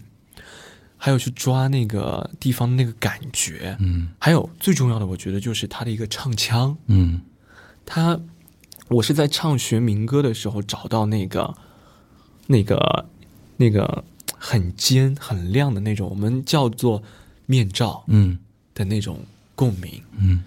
[0.98, 4.10] 还有去抓那个地方的那个感觉，嗯。
[4.20, 7.22] 还有最重要的，我觉得就是它的一个唱腔，嗯。
[7.86, 8.20] 他，
[8.90, 11.56] 我是在唱学民歌的时候找到那个、
[12.48, 13.06] 那个、
[13.58, 14.04] 那个
[14.38, 17.04] 很尖、很亮的那种，我们叫做
[17.46, 18.40] 面罩嗯。
[18.74, 19.20] 的那种
[19.56, 20.04] 共鸣。
[20.18, 20.44] 嗯。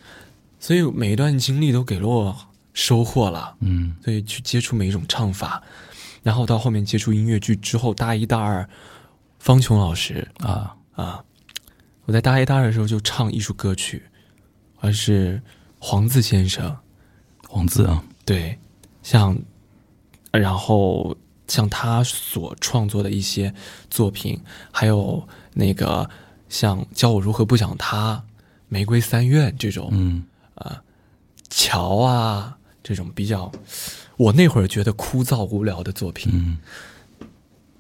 [0.59, 2.37] 所以每一段经历都给了我
[2.81, 3.55] 收获了。
[3.61, 5.63] 嗯所以去接触每一种唱法，
[6.23, 8.67] 然后到后面接触音乐剧之后，大一、大二，
[9.39, 11.23] 方琼老师啊，啊，
[12.07, 14.03] 我在大一、大二的时候就唱艺术歌曲，
[14.81, 15.43] 而是
[15.79, 16.75] 黄自先生。
[17.47, 18.57] 黄字啊，对，
[19.03, 19.37] 像，
[20.31, 21.17] 然后
[21.49, 23.53] 像他所创作的一些
[23.91, 24.41] 作品，
[24.71, 26.09] 还有那个
[26.49, 28.25] 像教我如何不想他、
[28.69, 30.81] 玫瑰三院这种嗯啊
[31.49, 33.51] 桥啊这种比较，
[34.17, 36.59] 我那会儿觉得枯燥无聊的作品，嗯。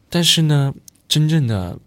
[0.09, 0.75] 但是呢，
[1.09, 1.79] 真正的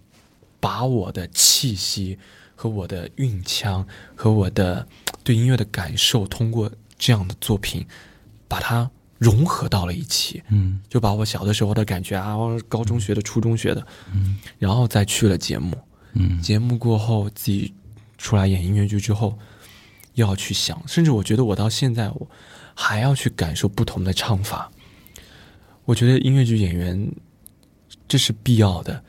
[0.59, 2.17] 把我的气息
[2.55, 4.87] 和我的韵腔和我的
[5.23, 7.85] 对音乐的感受，通过这样的作品，
[8.47, 10.81] 把它融合到了一起，嗯。
[10.89, 14.39] 就把我小的时候的感觉啊，我高中学的、初中学的，嗯。
[14.57, 15.77] 然后再去了节目，
[16.13, 16.41] 嗯。
[16.41, 17.73] 节目过后自己
[18.17, 19.37] 出来演音乐剧之后，
[20.13, 22.27] 又要去想，甚至我觉得我到现在我
[22.73, 24.71] 还要去感受不同的唱法。
[25.85, 27.11] 我觉得音乐剧演员
[28.07, 29.03] 这是必要的，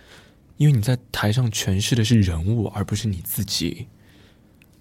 [0.56, 3.86] 因为你在台上诠释的是人物，而不是你自己。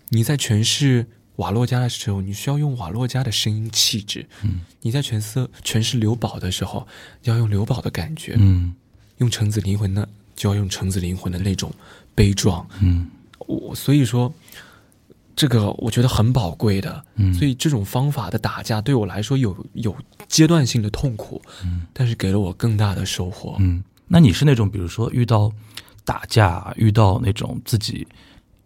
[0.09, 1.05] 你在诠释
[1.37, 6.87] 瓦洛加的时候，你需要用瓦洛加的声音气质；嗯你在诠释诠释刘宝的时候，
[7.23, 8.75] 要用刘宝的感觉；嗯
[9.17, 11.71] 用橙子灵魂的，就要用橙子灵魂的那种
[12.13, 12.67] 悲壮。
[12.79, 14.33] 嗯我所以说，
[15.35, 17.03] 这个我觉得很宝贵的。
[17.15, 19.95] 嗯，所以这种方法的打架对我来说有有
[20.27, 23.55] 阶段性的痛苦，嗯但是给了我更大的收获。
[23.59, 25.51] 嗯，那你是那种比如说遇到
[26.05, 28.07] 打架，遇到那种自己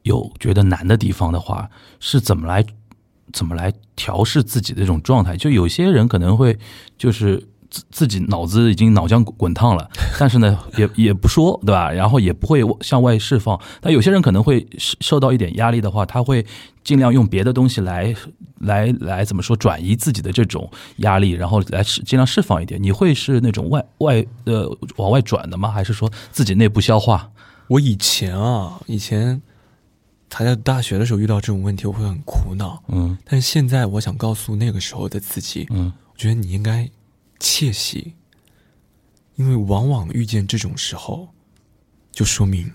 [0.04, 2.66] 有觉得难的地方的话，是怎么来
[3.34, 5.36] 怎么来调试自己的这种状态？
[5.38, 6.58] 就有些人可能会
[6.98, 7.46] 就是
[7.78, 11.92] 自自己脑子已经脑浆滚烫了， 但是呢也也不说，对吧？
[11.92, 13.60] 然后也不会向外释放。
[13.82, 16.46] 但有些人可能会受受到一点压力的话，他会
[16.84, 18.14] 尽量用别的东西来
[18.60, 22.82] 来来怎么说转移自己的这种压力，然后来释尽量释放一点。
[22.82, 25.70] 你会是那种外外呃往外转的吗？
[25.70, 27.30] 还是说自己内部消化？
[27.68, 29.42] 我以前啊，以前
[30.34, 32.82] 还在大学的时候遇到这种问题，我会很苦恼。
[32.88, 36.90] 嗯但是现在，我想告诉那个时候的自己，嗯我觉得你应该
[37.40, 38.16] 窃喜，
[39.36, 41.30] 因为往往遇见这种时候，
[42.12, 42.72] 就说明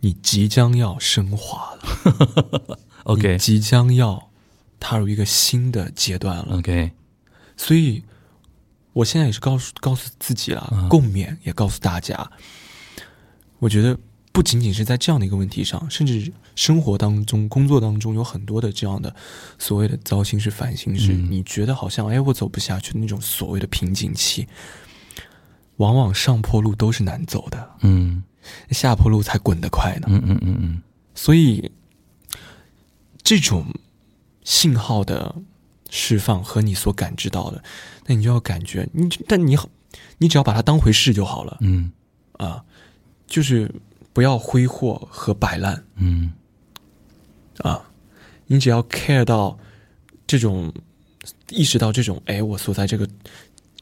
[0.00, 2.78] 你即将要升华了。
[3.04, 4.30] OK 即将要
[4.78, 6.58] 踏入一个新的阶段了。
[6.58, 6.92] OK，
[7.56, 8.04] 所以，
[8.92, 12.30] 我现在也是告诉告诉自己了，嗯共勉，也告诉大家，
[13.58, 13.98] 我觉得
[14.32, 19.14] 不仅仅是在这样的一个问题上，甚至生活当中、工作当中有很多的这样的
[19.58, 21.30] 所谓的糟心事、烦心事，嗯。
[21.30, 24.46] 你觉得好像哎我走不下去的那种所谓的瓶颈期，
[25.76, 28.22] 往往上坡路都是难走的，嗯。
[28.70, 30.06] 下坡路才滚得快呢。
[30.08, 30.82] 嗯嗯嗯嗯。
[31.14, 31.70] 所以，
[33.22, 33.66] 这种
[34.44, 35.34] 信号的
[35.90, 37.62] 释放和你所感知到的，
[38.06, 39.68] 那你就要感觉你，但你好，
[40.18, 41.58] 你只要把它当回事就好了。
[41.60, 41.92] 嗯。
[42.38, 42.64] 啊，
[43.26, 43.70] 就是
[44.12, 45.84] 不要挥霍和摆烂。
[45.96, 46.32] 嗯。
[47.58, 47.82] 啊，
[48.46, 49.58] 你只要 care 到
[50.26, 50.72] 这种
[51.50, 53.08] 意识到这种，哎，我所在这个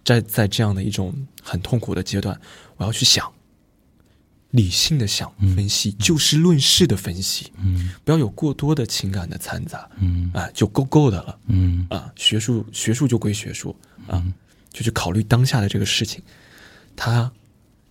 [0.05, 2.39] 在在这样的一种很痛苦的阶段，
[2.77, 3.33] 我要去想，
[4.51, 7.93] 理性的想嗯分析，就事论事的分析，嗯。
[8.05, 10.31] 不要有过多的情感的掺杂，嗯。
[10.35, 11.87] 啊，就够够的了嗯。
[11.89, 12.13] 啊。
[12.17, 13.75] 学术学术就归学术
[14.07, 14.33] 啊，嗯。
[14.71, 16.23] 就去考虑当下的这个事情。
[16.95, 17.33] 他，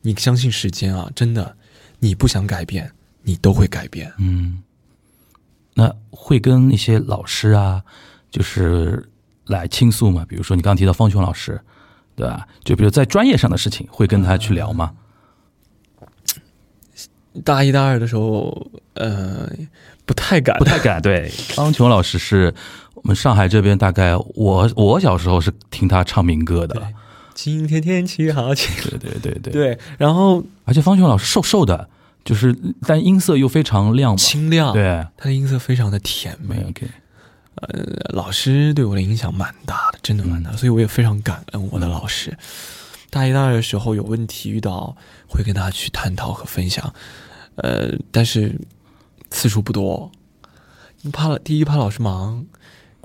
[0.01, 1.56] 你相信时间啊，真的，
[1.99, 2.91] 你不想改变，
[3.23, 4.11] 你都会改变。
[4.19, 4.61] 嗯，
[5.73, 7.83] 那会跟一些老师啊，
[8.29, 9.07] 就是
[9.45, 10.25] 来倾诉嘛？
[10.27, 11.59] 比如说你刚刚提到方琼老师，
[12.15, 12.47] 对吧？
[12.63, 14.93] 就比如在专业上的事情，会跟他去聊吗？
[17.43, 19.47] 大一、大二的时候，呃，
[20.05, 20.99] 不太敢，不太敢。
[21.01, 22.53] 对，方琼老师是
[22.95, 26.83] 我们上海这边大概我我小时候是听他唱民歌的对。
[27.37, 28.75] 今天天气好晴。
[28.81, 31.87] 对对对对，对，然后而且方琼老师瘦瘦的，
[32.25, 34.17] 就是但音色又非常亮嘛。
[34.17, 36.65] 清亮，，对，他的音色非常的甜美。
[36.67, 36.87] OK，
[37.53, 42.35] 呃，老师对我的影响蛮大的，真的蛮大的，所以我也非常感恩我的老师。
[43.11, 44.97] 大一、大二的时候有问题遇到，
[45.29, 46.91] 会跟他去探讨和分享，
[47.57, 48.59] 呃，但是
[49.29, 50.11] 次数不多。
[51.13, 52.43] 怕第一怕老师忙，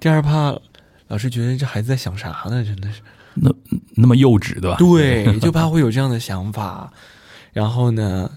[0.01, 0.59] 第二怕
[1.09, 2.64] 老师觉得这孩子在想啥呢？
[2.64, 3.03] 真的是，
[3.35, 3.51] 那
[3.95, 4.77] 那么幼稚，对吧？
[4.79, 6.92] 对，就怕会有这样的想法。
[7.53, 8.31] 然后呢，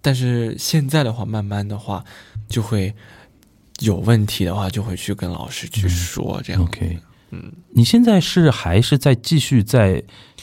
[0.00, 2.04] 但是现在的话，慢慢的话，
[2.48, 2.94] 就会
[3.80, 6.62] 有问题的话，就会去跟老师去说，这样。
[6.62, 6.98] OK，
[7.30, 10.02] 嗯，你现在是还是在继续在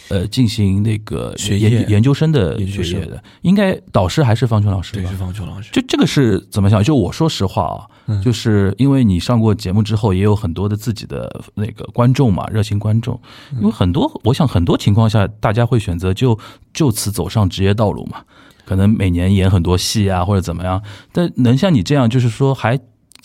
[0.10, 3.22] 呃进行那个学业研研究生的学业的？
[3.42, 5.18] 应该导师还是方琼老师对，吧是？
[5.18, 5.70] 方琼老师。
[5.74, 6.82] 就这个是怎么想？
[6.84, 13.20] 就我说实话啊，嗯就是因为你上过节目之后，也有很多的自己的那个观众嘛，热心观众。
[13.60, 16.40] 因为很多，我想很多情况下，大家会选择就
[16.74, 18.24] 就此走上职业道路嘛。
[18.66, 20.82] 可能每年演很多戏啊，或者怎么样。
[21.12, 22.78] 但能像你这样，就是说还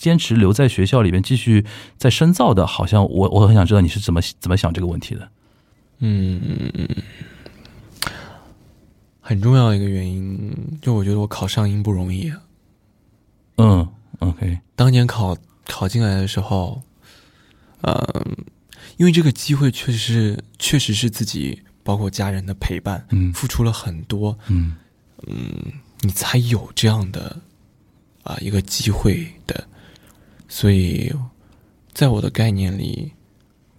[0.03, 1.65] 坚持留在学校里面继续
[1.97, 5.29] 再深造的，好像我我很想知道你是怎么怎么想这个问题的。
[6.01, 6.89] 嗯，
[9.21, 12.33] 很重要的一个原因，就我觉得我考上音不容易。
[13.59, 13.89] 嗯
[14.19, 15.37] ，OK，当年考
[15.69, 16.83] 考进来的时候，
[17.83, 17.95] 嗯、
[18.97, 24.75] 因为这个机会确实是确实是自己包括家人的陪伴，嗯付出了很多，嗯
[26.01, 27.39] 你才有这样的
[28.25, 29.69] 啊一个机会的，
[30.55, 31.11] 所以
[31.95, 33.11] 在我的概念里，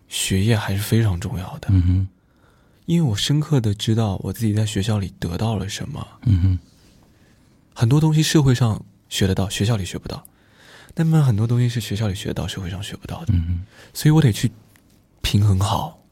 [0.07, 2.07] 学业还是非常重要的，嗯哼
[2.87, 6.59] 因为我深刻的知道我自己在学校里得到了什么，嗯哼
[7.75, 10.25] 很多东西社会上学得到，学校里学不到，
[10.95, 14.51] 那么很多东西是学校里学得到，社会上学不到的，嗯哼所以我得去
[15.21, 16.03] 平衡好，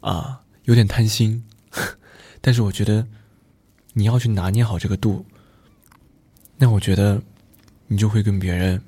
[0.00, 1.44] 啊，有点贪心，
[2.42, 3.06] 但是我觉得
[3.92, 5.24] 你要去拿捏好这个度，
[6.56, 7.22] 那我觉得
[7.86, 8.82] 你就会跟别人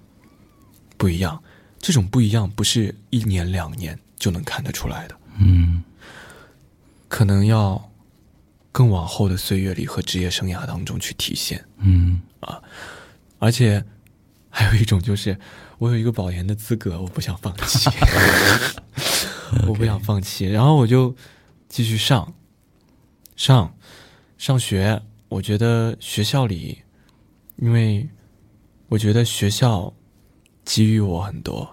[0.99, 1.43] 不一样。
[1.81, 5.83] 这种不一样不是一年两年就能看得出来的，嗯
[7.09, 7.91] 可能要
[8.73, 11.65] 更往后的岁月里和职业生涯当中去体现。
[11.79, 12.61] 嗯啊
[13.39, 13.85] 而且
[14.51, 15.39] 还有一种就是，
[15.79, 17.89] 我有一个保研的资格，我不想放弃，
[19.69, 21.15] 我不想放弃，然后我就
[21.69, 22.35] 继续上，
[23.37, 23.73] 上，
[24.37, 25.01] 上学。
[25.29, 26.79] 我觉得学校里，
[27.57, 28.09] 因为
[28.89, 29.93] 我觉得学校
[30.69, 31.67] 给予我很多，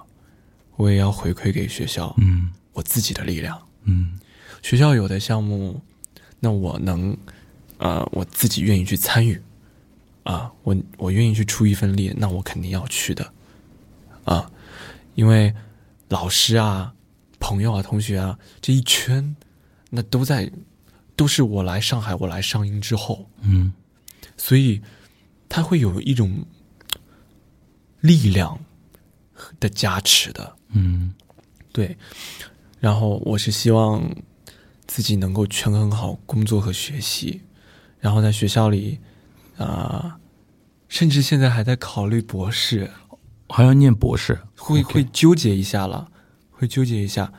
[0.77, 2.49] 我也要回馈给学校嗯。
[2.71, 3.61] 我自己的力量。
[3.83, 4.17] 嗯。
[4.61, 5.81] 学校有的项目，
[6.39, 7.15] 那我能，
[7.77, 9.39] 呃，我自己愿意去参与，
[10.23, 13.33] 啊，我我愿意去出一份力，那我肯定要去的，
[14.23, 14.49] 啊，
[15.15, 15.53] 因为
[16.07, 16.93] 老师啊、
[17.37, 19.35] 朋友啊、同学啊这一圈，
[19.89, 20.49] 那都在，
[21.17, 23.73] 都是我来上海，我来上音之后，嗯。
[24.37, 24.81] 所以
[25.49, 26.45] 他会有一种
[28.01, 28.59] 力量
[29.59, 31.13] 的加持的，嗯。
[31.71, 31.97] 对，
[32.79, 34.01] 然后我是希望
[34.87, 37.41] 自己能够权衡好工作和学习，
[37.99, 38.99] 然后在学校里
[39.57, 40.17] 啊、
[40.87, 42.89] 甚至现在还在考虑博士，
[43.49, 46.09] 还要念博士，会会纠结一下了，
[46.49, 47.33] 会纠结一下。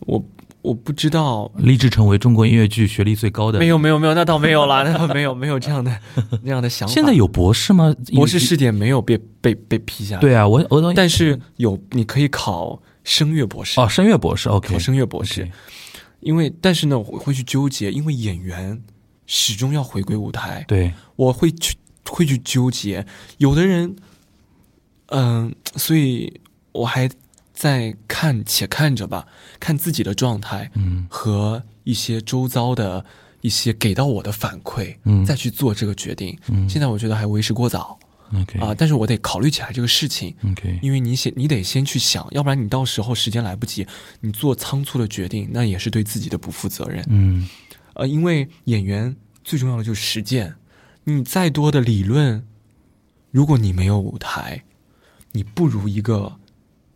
[0.00, 0.24] 我
[0.62, 3.58] 我不知道，立志成为中国音乐剧学历最高的。
[3.58, 5.96] 没有没有没有，那倒没有啦， 那倒没有没有这样的
[6.42, 6.94] 那样的想法。
[6.94, 7.94] 现在有博士吗？
[8.14, 15.50] 博士试点没有被被被批下来，，对啊，我我都但是有你可以考声乐博士哦，声乐博士，OK，考声乐博士。
[16.20, 18.80] 因为但是呢，我会去纠结，因为演员
[19.26, 21.74] 始终要回归舞台，对，我会去
[22.08, 23.04] 会去纠结。
[23.38, 23.96] 有的人，
[25.06, 26.40] 嗯、所以
[26.70, 27.10] 我还
[27.62, 29.28] 在看，且看着吧，
[29.60, 31.06] 看自己的状态嗯。
[31.08, 33.04] 和一些周遭的
[33.40, 35.24] 一些给到我的反馈，嗯。
[35.24, 36.36] 再去做这个决定。
[36.48, 36.68] 嗯。
[36.68, 37.96] 现在我觉得还为时过早
[38.34, 38.58] ，OK。
[38.58, 40.34] 啊，但是我得考虑起来这个事情。
[40.50, 43.86] OK，因为你先，你得先去想，要不然你到时候时间来不及，
[44.18, 47.04] 你做仓促的决定，那也是对自己的不负责任。
[47.10, 47.48] 嗯。
[47.94, 50.56] 呃，因为演员最重要的就是实践，
[51.04, 52.44] 你再多的理论，
[53.30, 54.64] 如果你没有舞台，
[55.30, 56.40] 你不如一个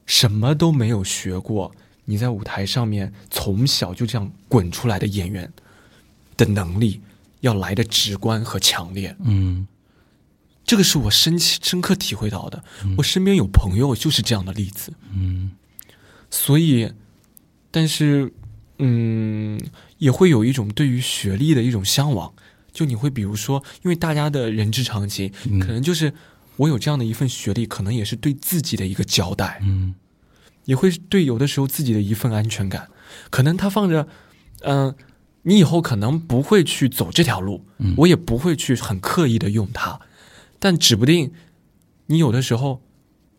[0.06, 5.52] 什么都没有学过，你在舞台上面从小就这样滚出来的演员
[6.36, 7.00] 的能力
[7.40, 9.14] 要来的直观和强烈。
[9.24, 9.66] 嗯
[10.64, 12.64] 这个是我深深刻体会到的。
[12.96, 14.92] 我身边有朋友就是这样的例子。
[15.14, 15.52] 嗯
[16.28, 16.92] 所以，
[17.70, 18.32] 但是，
[18.78, 19.60] 嗯，
[19.98, 22.34] 也会有一种对于学历的一种向往。
[22.72, 26.12] 就你会比如说，因为大家的人之常情，嗯可能就是
[26.56, 29.94] 我有这样的一份学历，可能也是对自己的一个交代，嗯。
[30.64, 32.88] 也会对有的时候自己的一份安全感。
[33.30, 34.08] 可能他放着，
[34.62, 34.94] 嗯、
[35.42, 37.94] 你以后可能不会去走这条路，嗯。
[37.98, 40.00] 我也不会去很刻意的用它，
[40.58, 41.32] 但指不定
[42.06, 42.82] 你有的时候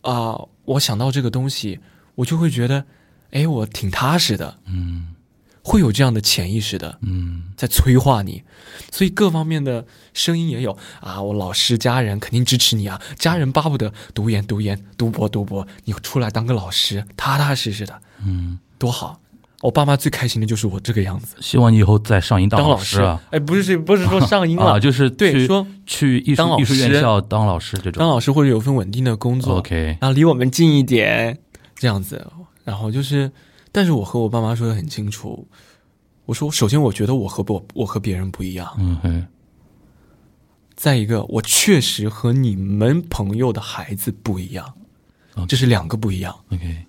[0.01, 1.81] 啊、我想到这个东西，
[2.15, 2.85] 我就会觉得，
[3.31, 5.15] 哎，我挺踏实的，嗯
[5.67, 8.41] 会有这样的潜意识的嗯在催化你，
[8.89, 11.21] 所以各方面的声音也有啊。
[11.21, 17.93] 我老师、家人肯定支持你啊，家人巴不得读研、读研、读博、读博，你出来当个老师，踏踏实实的，
[18.25, 19.19] 嗯，多好。
[19.61, 23.21] 我爸妈最开心的就是我这个样子，希望你以后在上音当老师啊。
[23.31, 27.99] 哎，不是不是说 上音了，啊，就是去对说去艺术艺术院师校当老师这种。
[27.99, 31.37] 当老师或者有份稳定的工作 OK，然后离我们近一点，
[31.75, 32.25] 这样子。
[32.63, 33.31] 然后就是，
[33.71, 35.47] 但是我和我爸妈说的很清楚，
[36.25, 39.27] 我说首先我觉得我和我我和别人不一样，嗯哼，
[40.75, 44.73] 再一个我确实和你们朋友的孩子不一样。
[45.47, 46.35] 这是两个不一样。
[46.49, 46.85] OK，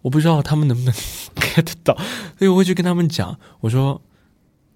[0.00, 0.94] 我不知道他们能不能
[1.36, 1.94] get 到，
[2.38, 4.00] 所以我会去跟他们讲，我说，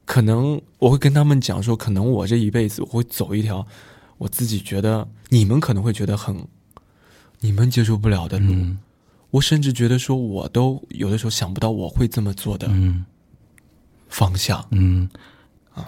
[0.05, 3.67] 可能我会跟他们讲说，可能我这一辈子我会走一条
[4.19, 6.47] 我自己觉得你们可能会觉得很
[7.41, 8.79] 你们接受不了的路，嗯
[9.37, 13.05] 我甚至觉得说我都有的时候想不到我会这么做的嗯
[14.09, 14.65] 方向。
[14.71, 15.09] 嗯。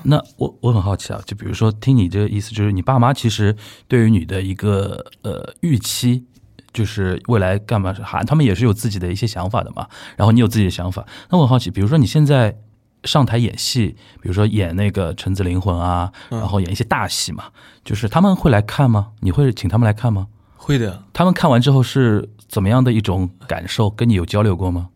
[0.03, 6.26] 那我我很好奇啊，就比如说听你这个意思，就是你爸妈其实对于你的一个呃预期，
[6.74, 9.88] 就是未来干嘛，还他们也是有自己的一些想法的嘛。
[10.14, 12.59] 然后你有自己的想法，那我很好奇，比如说你现在
[13.05, 17.44] 上台演戏，比如说演那个《橙子灵魂》啊，嗯然后演一些大戏嘛，
[17.82, 19.12] 就是他们会来看吗？
[19.20, 20.26] 你会请他们来看吗？
[20.61, 23.89] 会的，他们看完之后是怎么样的一种感受？
[23.89, 24.91] 跟你有交流过吗？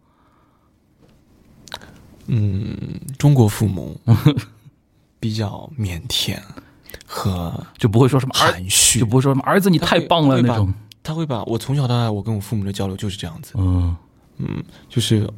[2.27, 2.77] 嗯，
[3.19, 3.99] 中国父母
[5.19, 6.39] 比较腼腆
[7.07, 10.73] 和就不会说什么，含蓄，就不会说什么儿子你太棒了那种。
[11.03, 13.97] 他会把我从小到大，我跟我父母的交流就是这样子，嗯
[14.39, 15.29] 嗯，就是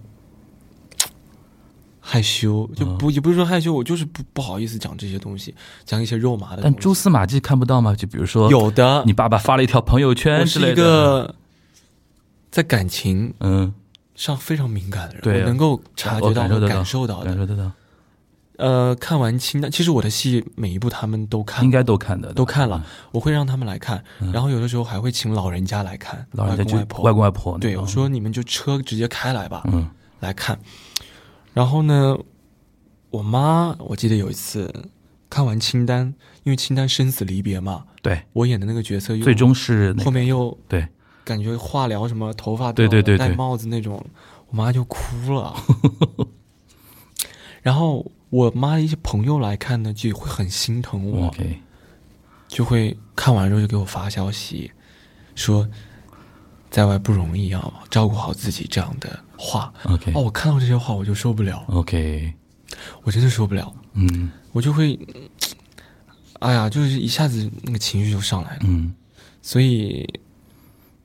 [2.07, 5.55] 害羞，就嗯不、也不是说害羞，我就是不不好意思讲这些东西，
[5.87, 6.75] 讲一些肉麻的但。
[6.77, 7.95] 蛛丝马迹看不到吗？
[7.95, 10.83] 就比如说，有的，你爸爸发了一条朋友圈我是一之类的。
[10.83, 11.35] 个
[12.51, 13.73] 在感情嗯，
[14.15, 17.25] 上非常敏感的人，对我能够察觉到感受到感受到的。
[17.25, 17.73] 感受得到，
[18.59, 27.59] 呃，看完清单，其实我的戏每一部他们都看应，该都看的，都看了，我会让他们来看，嗯然后有的时候还会请老人家来看，老人家就外公外婆，外公外婆。
[27.59, 29.89] 对我说你们就车直接开来吧，嗯
[30.21, 30.59] 来看。
[31.55, 32.19] 然后呢，
[33.09, 34.91] 我妈我记得有一次
[35.31, 40.87] 看完清单，因为清单生死离别嘛，对，我演的那个角色又最终是那后面又对，
[41.25, 43.29] 感觉化疗什么头发对对对对。
[43.29, 44.05] 戴帽子那种，
[44.49, 44.99] 我妈就哭
[45.33, 45.55] 了。
[47.63, 51.35] 然后我妈的一些朋友来看呢，就会很心疼我。
[52.47, 54.71] 就会看完之后就给我发消息，
[55.35, 55.69] 说
[56.75, 59.73] 在外不容易啊，照顾好自己这样的话。
[59.85, 62.35] OK 哦，我看到这些话我就受不了，OK，
[63.05, 64.99] 我真的受不了，嗯我就会，
[66.41, 68.63] 哎呀，就是一下子那个情绪就上来了。
[68.63, 68.93] 嗯
[69.41, 70.05] 所以，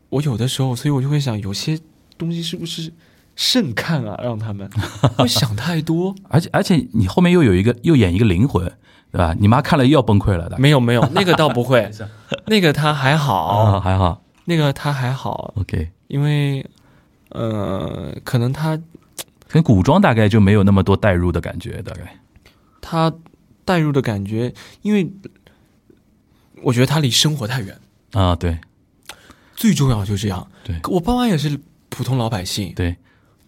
[0.09, 1.79] 我有的时候，所以我就会想，有些
[2.17, 2.91] 东西是不是
[3.35, 4.19] 慎看啊？
[4.23, 4.67] 让他们
[5.17, 6.15] 会想太多。
[6.29, 8.65] 而且而且你后面又有一个又演一个灵魂，
[9.11, 9.35] 对吧？
[9.39, 10.57] 你妈看了又要崩溃了的。
[10.57, 11.91] 没有没有，那个倒不会，
[12.47, 16.67] 那个他还好，啊，还好那个他还好，OK，因为
[17.29, 18.81] 呃，可能他
[19.47, 22.19] 跟古装大概就没有那么多代入的感觉，大概。
[22.81, 23.13] 他
[23.63, 25.07] 代入的感觉，因为
[26.63, 27.79] 我觉得他离生活太远。
[28.13, 28.57] 啊，对
[29.55, 30.47] 最重要就是这样。
[30.63, 32.95] 对我爸妈也是普通老百姓，对，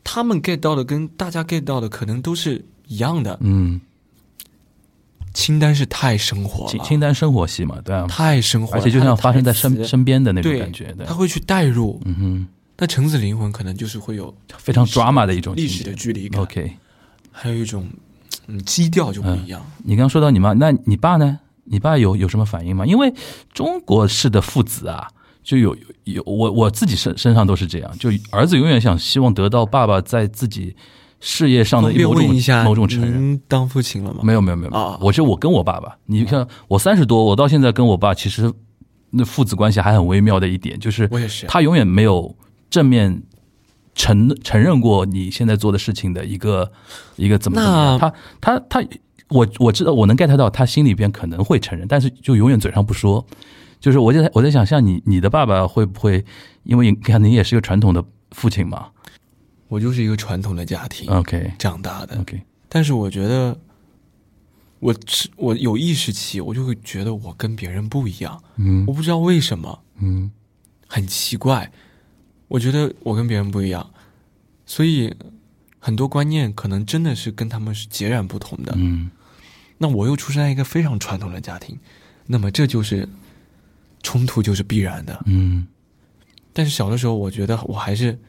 [0.03, 3.39] 他们 get 到的跟大家 get 到的可能都是一样的。
[3.41, 3.81] 嗯，
[5.33, 11.05] 清单是太生活了，清清单生活戏嘛，对啊，太生活了，而且就像发生在身身边的那种感觉，对。
[11.05, 12.01] 他，会去代入。
[12.05, 16.73] 嗯哼，那橙子灵魂可能就是会有非常 drama 的一种历史的距离感，OK，
[17.31, 17.87] 还有一种
[18.47, 19.65] 嗯基调就不一样。
[19.83, 21.39] 你刚刚说到你妈，那你爸呢？
[21.63, 22.85] 你爸有有什么反应吗？
[22.85, 23.13] 因为
[23.53, 25.07] 中国式的父子啊，
[25.43, 30.75] 就有有有我我自己身身上都是这样，就儿子永远想希望得到爸爸在自己
[31.21, 32.27] 事业上的某种
[32.65, 33.13] 某种承认。
[33.13, 34.19] 您当父亲了吗？
[34.23, 38.51] 没有没有没有，啊我就我跟我爸爸，你看我三十多，我到现在跟我爸其实
[39.11, 41.45] 那父子关系还很微妙的一点，就是我也是。
[41.45, 42.35] 他永远没有
[42.69, 43.21] 正面
[43.93, 46.71] 承承认过你现在做的事情的一个
[47.15, 47.99] 一个怎么怎么样。
[47.99, 48.87] 他他他，
[49.29, 53.25] 我我知道我能 get 到他心里边可能会承认，但是就永远嘴上不说。
[53.79, 56.23] 就是我在我在想，像你你的爸爸会不会，
[56.63, 58.87] 因为你看你也是一个传统的父亲嘛
[59.71, 63.57] 我就是一个传统的家庭，OK 长大的，OK，但是我觉得，
[64.79, 68.83] 我是我有意识起，我就会觉得我跟别人不一样，嗯。
[68.85, 70.29] 我不知道为什么，嗯。
[70.87, 71.71] 很奇怪，
[72.49, 73.93] 我觉得我跟别人不一样，
[74.65, 75.15] 所以
[75.79, 78.73] 很多观念可能真的是跟他们是截然不同的。
[78.75, 79.09] 嗯。
[79.77, 81.79] 那我又出生在一个非常传统的家庭，
[82.25, 83.07] 那么这就是
[84.03, 85.23] 冲突就是必然的。
[85.27, 85.65] 嗯。
[86.51, 88.19] 但是小的时候，我觉得我还是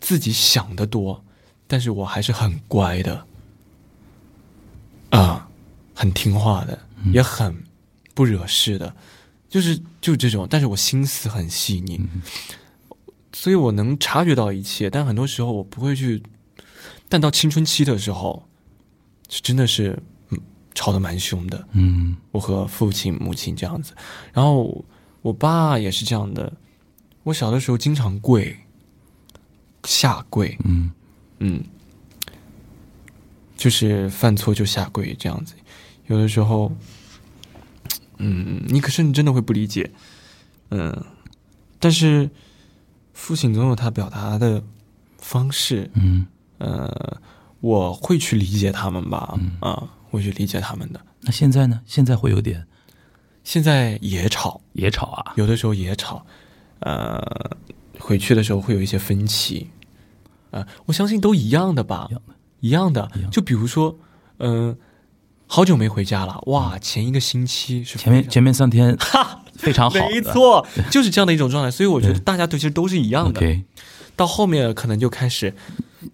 [0.00, 1.22] 自己想的多，
[1.66, 3.26] 但是我还是很乖的，
[5.10, 5.48] 啊，
[5.94, 6.78] 很听话的，
[7.12, 7.62] 也很
[8.14, 8.94] 不惹事的，
[9.48, 10.46] 就是就这种。
[10.50, 12.00] 但是我心思很细腻，
[13.32, 14.88] 所以我能察觉到一切。
[14.90, 16.22] 但很多时候我不会去，
[17.08, 18.42] 但到青春期的时候，
[19.28, 19.96] 是真的是
[20.30, 20.38] 嗯
[20.74, 21.68] 吵得蛮凶的。
[21.72, 23.92] 嗯我和父亲、母亲这样子，
[24.32, 24.84] 然后
[25.22, 26.52] 我爸也是这样的。
[27.22, 28.56] 我小的时候经常跪，
[29.84, 30.90] 下跪，嗯。
[31.42, 31.64] 嗯，
[33.56, 35.54] 就是犯错就下跪这样子。
[36.06, 36.70] 有的时候，
[38.18, 39.90] 嗯，你可是你真的会不理解，
[40.68, 41.04] 嗯，
[41.78, 42.28] 但是
[43.14, 44.62] 父亲总有他表达的
[45.16, 46.26] 方式，嗯，
[46.58, 47.18] 呃，
[47.60, 51.00] 我会去理解他们吧，啊，会去理解他们的。
[51.22, 51.80] 那现在呢？
[51.86, 52.66] 现在会有点？
[53.44, 56.26] 现在也吵，也吵啊，有的时候也吵，
[56.80, 57.18] 呃，
[58.00, 59.68] 回去的时候会有一些分歧，
[60.50, 62.08] 啊、我相信都一样的吧，
[62.60, 63.30] 一样的，一样的。
[63.30, 63.96] 就比如说，
[64.38, 64.76] 嗯、
[65.46, 71.70] 好久没回家了，哇，前一个星期是前面前面三天 哈非常好，没错，就是这样的一种状态。
[71.70, 73.40] 所以我觉得大家对其实都是一样的。
[74.16, 75.54] 到后面可能就开始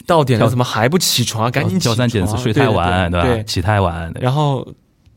[0.06, 1.50] 到点了，怎么还不起床？
[1.50, 1.96] 赶紧起床！
[1.96, 3.22] 挑三拣四，睡太晚，吧？
[3.22, 4.66] 对对起太晚，然后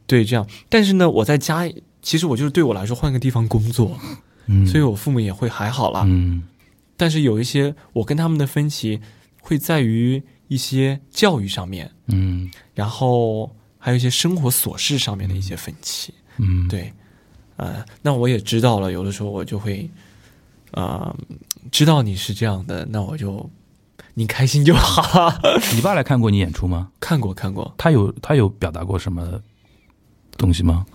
[0.07, 1.70] 对这样，但是呢，我在家
[2.01, 3.95] 其实我就是对我来说换个地方工作，
[4.47, 6.03] 嗯，所以我父母也会还好啦。
[6.07, 6.41] 嗯
[7.00, 9.00] 但是有一些我跟他们的分歧
[9.41, 16.14] 会在于一些教育上面，嗯然后还有一些生活琐事上面的一些分歧。
[16.38, 16.91] 嗯，对，
[17.56, 19.89] 呃，那我也知道了，有的时候我就会，
[20.72, 21.16] 啊、
[21.72, 23.50] 知道你是这样的，那我就
[24.14, 25.34] 你开心就好。
[25.74, 26.91] 你爸来看过你演出吗？
[27.00, 29.41] 看过看过，他有他有表达过什么
[30.38, 30.86] 东西吗？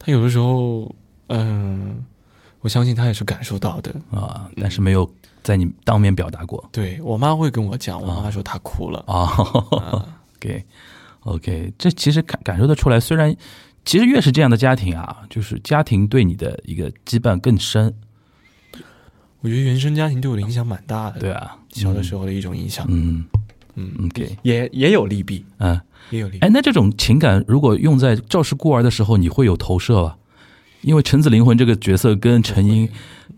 [0.00, 0.92] 他有的时候，
[1.28, 2.04] 嗯、
[2.66, 3.94] 我相信他也是感受到的。
[4.10, 5.08] 啊，但是没有
[5.44, 8.98] 在你当面表达过对我妈会跟我讲，我妈说她哭了。
[9.06, 9.30] 啊。
[10.36, 10.64] OK
[11.20, 13.32] OK，这其实感感受得出来，虽然
[13.84, 17.94] 其实越是这样的家庭啊，就是家庭对你的一个羁绊更深，
[19.42, 21.20] 我觉得原生家庭对我的影响蛮大的。
[21.20, 23.24] 对啊，小的时候的一种影响，嗯
[23.76, 26.44] 嗯，，OK，也也有利弊，嗯，也有利弊。
[26.44, 30.18] 哎，那这种情感如果用在赵氏孤儿的时候，你会有投射吧？
[30.86, 32.88] 因为橙子灵魂这个角色跟陈英，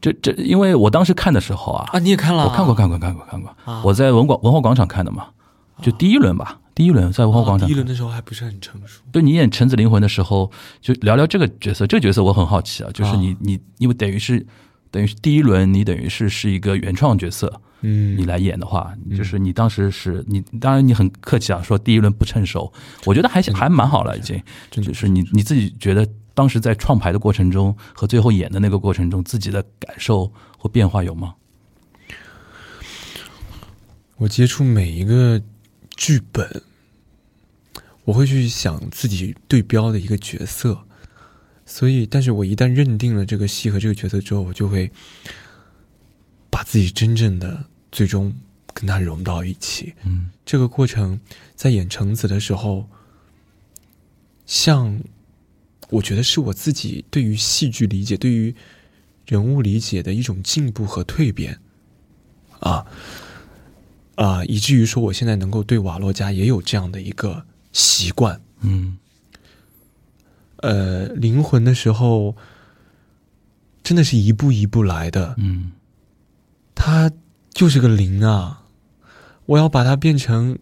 [0.03, 2.45] 这这，因为我当时看的时候啊，啊，你也看了？
[2.45, 3.83] 我看过，看过，看过，看过，啊。
[3.83, 5.29] 我在文广文化广场看的嘛，
[5.81, 7.65] 就第一轮吧，第一轮在文化广场。
[7.65, 9.01] 啊第一轮的时候还不是很成熟。
[9.11, 10.51] 对你演橙子灵魂的时候，
[10.83, 11.87] 就聊聊这个角色。
[11.87, 13.37] 这个角色我很好奇啊，就是你啊。
[13.41, 14.47] 你因为等于是
[14.91, 18.15] 等于是第一轮，你等于是是一个原创角色，嗯。
[18.19, 22.71] 你来演的话，就是你当时是你当然你很客气啊，说第一轮不趁手，
[23.07, 24.39] 我觉得还还蛮好了，已经。
[24.71, 26.07] 就是你你自己觉得
[26.39, 31.35] 当时在创排的过程中和最后演的那个过程中，自己的感受或变化有吗？
[34.19, 35.43] 我接触每一个
[35.97, 36.63] 剧本，
[38.05, 40.81] 我会去想自己对标的一个角色，
[41.67, 44.89] 所以，但是我一旦认定了这个戏和这个角色之后，我就会
[46.49, 48.33] 把自己真正的最终
[48.73, 49.93] 跟他融到一起。
[50.05, 51.19] 嗯这个过程
[51.57, 52.89] 在演橙子的时候，
[54.47, 55.01] 像
[55.91, 58.55] 我觉得是我自己对于戏剧理解、对于
[59.27, 61.61] 人物理解的一种进步和蜕变，
[62.61, 62.87] 啊
[64.17, 68.41] 啊，以至于说我现在能够对瓦洛加也有这样的一个习惯。
[68.61, 68.99] 嗯
[70.57, 72.35] 呃，灵魂的时候，
[73.85, 75.37] 真的是一步一步来的。
[75.39, 75.73] 嗯
[76.75, 77.11] 它
[77.53, 78.67] 就是个零啊！
[79.47, 80.59] 我要把它变成，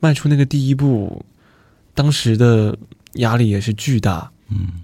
[0.00, 1.24] 迈出那个第一步，
[1.94, 2.78] 当时的
[3.18, 4.32] 压力也是巨大。
[4.48, 4.82] 嗯。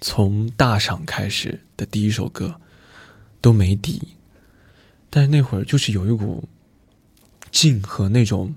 [0.00, 2.60] 从大赏开始的第一首歌
[3.40, 4.00] 都没底，
[5.10, 6.48] 但是那会儿就是有一股
[7.50, 8.54] 劲和那种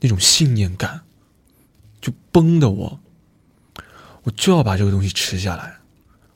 [0.00, 1.02] 那种信念感，
[2.00, 3.00] 就崩的我，
[4.22, 5.76] 我就要把这个东西吃下来，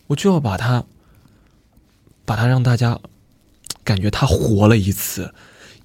[0.09, 0.84] 我就要把它
[2.26, 3.00] 把它让大家
[3.82, 5.32] 感觉它活了一次，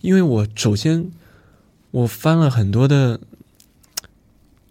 [0.02, 1.10] 因为我首先
[1.92, 3.22] 我翻了很多的，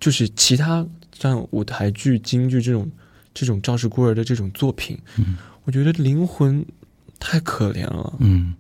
[0.01, 2.91] 就是其他像舞台剧、京剧这种。
[3.35, 6.67] 这种赵氏孤儿的这种作品，嗯我觉得灵魂
[7.21, 8.15] 太可怜了。
[8.19, 8.57] 嗯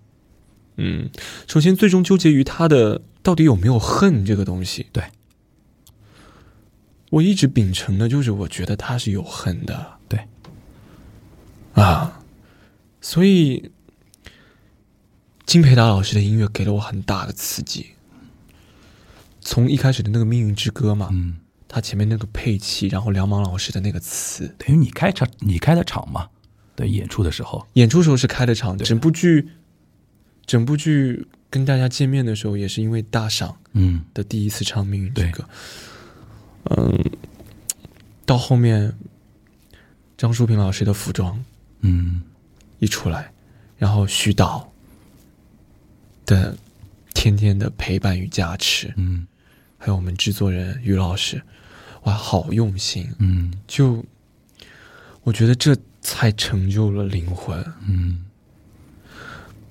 [0.76, 1.11] 嗯，
[1.49, 4.86] 首先最终纠结于他的到底有没有恨这个东西。
[4.93, 5.03] 对，
[7.11, 9.99] 我一直秉承的就是我觉得他是有恨的。
[10.09, 10.28] 对，
[11.72, 12.22] 啊，
[13.01, 13.72] 所以
[15.45, 17.86] 金培达老师的音乐给了我很大的刺激。
[19.51, 26.29] 从一开始的那个《命运之歌》嘛，嗯，他前面那个配器，然后梁芒老师的那个词，等于你开场你开的场嘛，
[26.77, 28.87] 对，演出的时候，演出时候是开的场，对。
[28.87, 29.49] 整部剧，
[30.45, 34.05] 整部剧跟大家见面的时候也是因为大赏嗯。
[34.13, 35.31] 的第一次唱《命运之对。
[35.31, 35.43] 歌》，
[36.77, 37.03] 嗯，
[38.27, 38.93] 到后面
[40.19, 41.43] 张淑平老师的服装
[41.81, 42.21] 嗯。
[42.81, 43.33] 一出来，
[43.79, 44.71] 然后徐导
[46.27, 46.55] 的
[47.15, 49.27] 天天的陪伴与加持，嗯
[49.79, 51.41] 还有我们制作人于老师，
[52.03, 53.53] 哇，好用心，嗯。
[53.66, 54.05] 就
[55.22, 57.64] 我觉得这才成就了灵魂。
[57.89, 58.24] 嗯。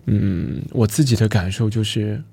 [0.06, 2.24] 嗯，我自己的感受就是，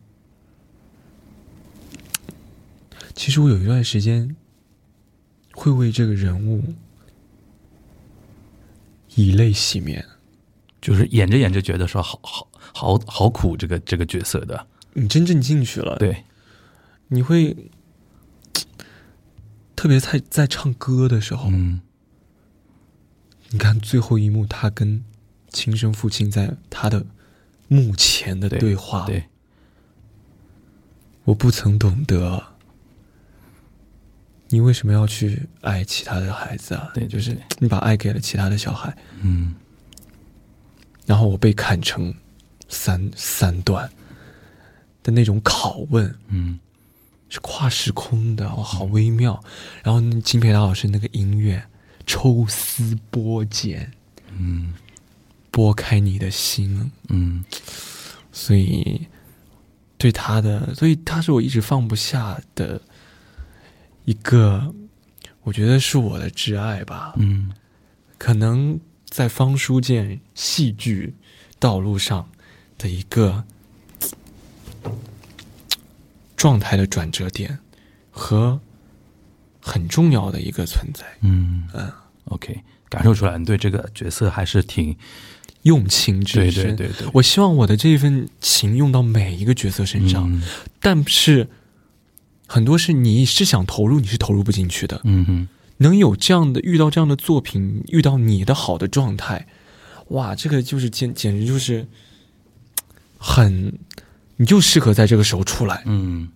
[3.14, 4.34] 其实我有一段时间
[5.52, 6.62] 会为这个人物
[9.14, 10.04] 以泪洗面。
[10.80, 16.22] 就是演着演着觉得说好好好好苦这个这个角色的，你真正进去了，，对，
[17.08, 17.70] 你会
[19.76, 21.80] 特别在在唱歌的时候，嗯。
[23.50, 25.04] 你看最后一幕，他跟
[25.50, 27.06] 亲生父亲在他的
[27.68, 29.24] 墓前的对对话，对，
[31.22, 32.42] 我不曾懂得，
[34.48, 36.90] 你为什么要去爱其他的孩子啊？
[36.94, 39.54] 对对就是你把爱给了其他的小孩，嗯。
[41.06, 42.12] 然后我被砍成
[42.68, 43.88] 三三段
[45.02, 46.58] 的那种拷问，嗯
[47.34, 49.42] 是跨时空的，哇，好微妙。
[49.82, 51.60] 然后金培达老师那个音乐，
[52.06, 53.90] 抽丝剥茧，
[54.38, 54.72] 嗯
[55.50, 57.44] 拨开你的心，嗯
[58.30, 59.08] 所以
[59.98, 62.80] 对他的，所以他是我一直放不下的
[64.04, 64.72] 一个，
[65.42, 67.14] 我觉得是我的挚爱吧。
[67.16, 67.52] 嗯
[68.16, 68.78] 可能
[69.08, 71.12] 在方书剑戏剧
[71.58, 72.30] 道路上
[72.78, 73.44] 的一个
[76.36, 77.58] 状态的转折点
[78.10, 78.60] 和
[79.60, 81.90] 很重要的一个存在，嗯嗯
[82.26, 84.96] ，OK，感受出来你对这个角色还是挺
[85.62, 86.76] 用情至对深。
[86.76, 90.42] 对对对，我希望我的这份情用到每一个角色身上，嗯
[90.80, 91.48] 但是
[92.46, 95.00] 很多是你是想投入，你是投入不进去的。
[95.04, 99.48] 嗯哼能有这样的遇到这样的作品，遇到你的好的状态，
[100.08, 101.88] 哇，这个就是简简直就是
[103.18, 103.76] 很，
[104.36, 105.82] 你就适合在这个时候出来。
[105.86, 106.28] 嗯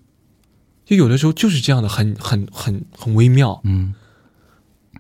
[0.84, 3.61] 就有的时候就是这样的，很很很很微妙。
[3.64, 3.94] 嗯。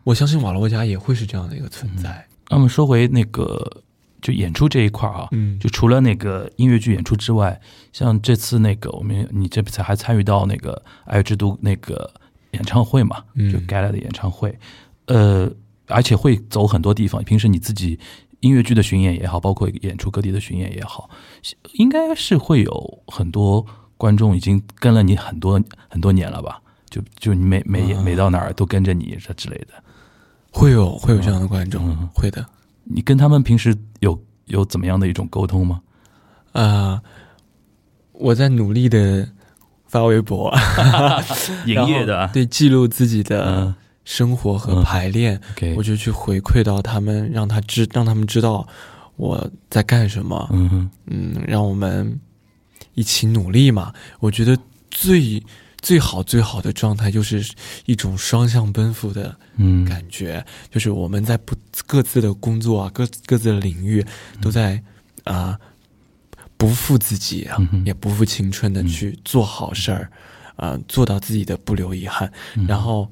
[0.04, 2.26] 我相信瓦罗加也会是这样的一个存在。
[2.48, 3.82] 那我们说回那个
[4.22, 7.60] 就演出这一块啊，嗯就除了那个音乐剧演出之外，
[7.92, 12.10] 像这次那个我们你这次还参与到那个爱乐之都那个
[12.52, 14.58] 演唱会嘛，嗯就 Gala 的演唱会，
[15.06, 15.50] 呃，
[15.88, 17.22] 而且会走很多地方。
[17.22, 17.98] 平时你自己
[18.40, 21.10] 音乐剧的巡演也好，包括演出各地的巡演也好，
[21.74, 23.64] 应该是会有很多
[23.96, 26.60] 观众已经跟了你很多很多年了吧？
[26.90, 29.74] 就就你每每啊每到哪儿都跟着你这之类的。
[30.50, 32.44] 会有会有这样的观众，嗯会的。
[32.84, 35.82] 你跟他们平时有有怎么样的一种沟通吗？
[36.52, 37.02] 啊、
[38.12, 39.28] 我在努力的
[39.86, 40.52] 发微博，
[41.66, 43.74] 营业的啊对记录自己的嗯
[44.08, 45.38] 生活和嗯排练。
[45.76, 48.66] 我就去回馈到他们，让他知让他们知道
[49.16, 50.48] 我在干什么。
[50.50, 52.18] 嗯，嗯，让我们
[52.94, 53.92] 一起努力嘛。
[54.18, 54.56] 我觉得
[54.90, 55.42] 最
[55.82, 57.46] 最好最好的状态就是
[57.84, 61.54] 一种双向奔赴的嗯，感觉，就是我们在不
[61.86, 64.02] 各自的工作啊，各各自的领域
[64.40, 64.82] 都在
[65.24, 65.58] 啊、
[66.56, 70.10] 不负自己啊嗯，也不负青春的嗯去做好事儿，
[70.56, 72.32] 啊、做到自己的不留遗憾。
[72.56, 73.06] 嗯然后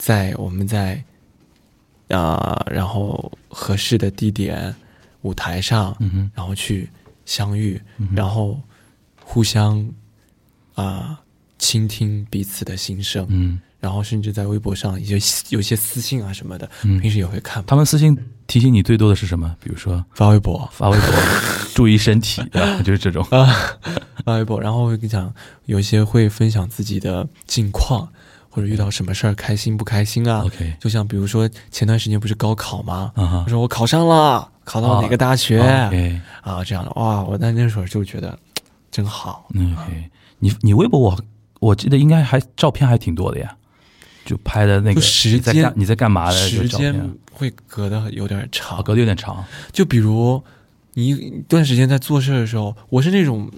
[0.00, 1.02] 在我们在
[2.08, 4.74] 啊、然后合适的地点
[5.20, 6.88] 舞台上，嗯，然后去
[7.26, 8.58] 相遇，嗯然后
[9.22, 9.86] 互相
[10.74, 11.20] 啊、
[11.58, 13.60] 倾听彼此的心声，嗯。
[13.78, 15.16] 然后甚至在微博上有
[15.48, 16.98] 有些私信啊什么的，嗯。
[17.00, 17.62] 平时也会看。
[17.66, 19.54] 他们私信提醒你最多的是什么？
[19.62, 20.04] 比如说。
[20.14, 20.68] 发微博。
[20.72, 21.08] 发微博，
[21.74, 23.22] 注意身体，啊， 就是这种。
[23.30, 23.46] 啊，
[24.24, 25.32] 发微博，然后会跟你讲，
[25.66, 28.10] 有些会分享自己的近况，
[28.50, 30.42] 或者遇到什么事儿开心不开心啊。
[30.44, 33.12] OK 就像比如说前段时间不是高考吗？
[33.14, 36.62] 啊哈我说我考上了，考到哪个大学、OK 啊？
[36.62, 38.38] 这样的哇，我在那时候就觉得
[38.90, 39.48] 真好。
[39.54, 41.18] 嗯 OK，你你微博我
[41.60, 43.56] 我记得应该还照片还挺多的呀，
[44.24, 49.44] 就拍的那个就时间干你在干嘛的时间会隔的有点长啊，，隔的有点长。
[49.72, 50.42] 就比如
[50.94, 53.48] 你一段时间在做事的时候，我是那种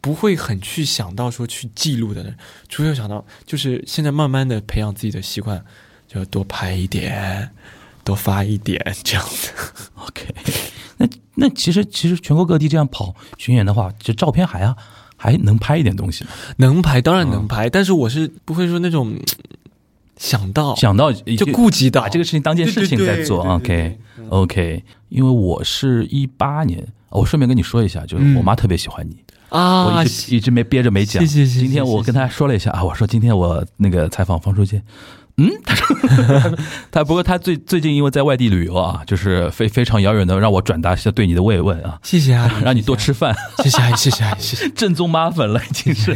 [0.00, 2.36] 不会很去想到说去记录的人，
[2.68, 5.62] 除非有想到，就是现在慢慢的培养自己的习惯，
[6.08, 7.50] 就要多拍一点，
[8.02, 9.50] 多发一点这样子。
[9.96, 10.34] OK，
[10.96, 14.76] 那那其实其实全国各地这样跑巡演的话，这照片还啊
[15.16, 16.30] 还能拍一点东西吗？
[16.56, 19.20] 能拍当然能嗯拍，但是我是不会说那种嗯
[20.16, 23.42] 想到想到就顾及到把这个事情当件事情在做。
[23.44, 23.98] OK
[24.28, 29.16] OK，因为我是一八年，我顺便跟你说一下，就是嗯我妈特别喜欢你，
[29.50, 31.24] 啊，我一直一直没憋着没讲。
[31.24, 34.80] 谢谢谢谢今天我跟他说了一下啊，我说今天我那个采访方书记。
[35.36, 35.96] 嗯， 他说
[36.90, 43.34] 他不过他最最近因为在外地旅游啊，就是非非常遥远的让我转达一下对你的慰问啊，谢谢啊， 让你多吃饭。
[43.62, 44.68] 谢谢阿姨，谢谢阿姨，谢谢。
[44.70, 46.14] 正宗妈粉了，已经是。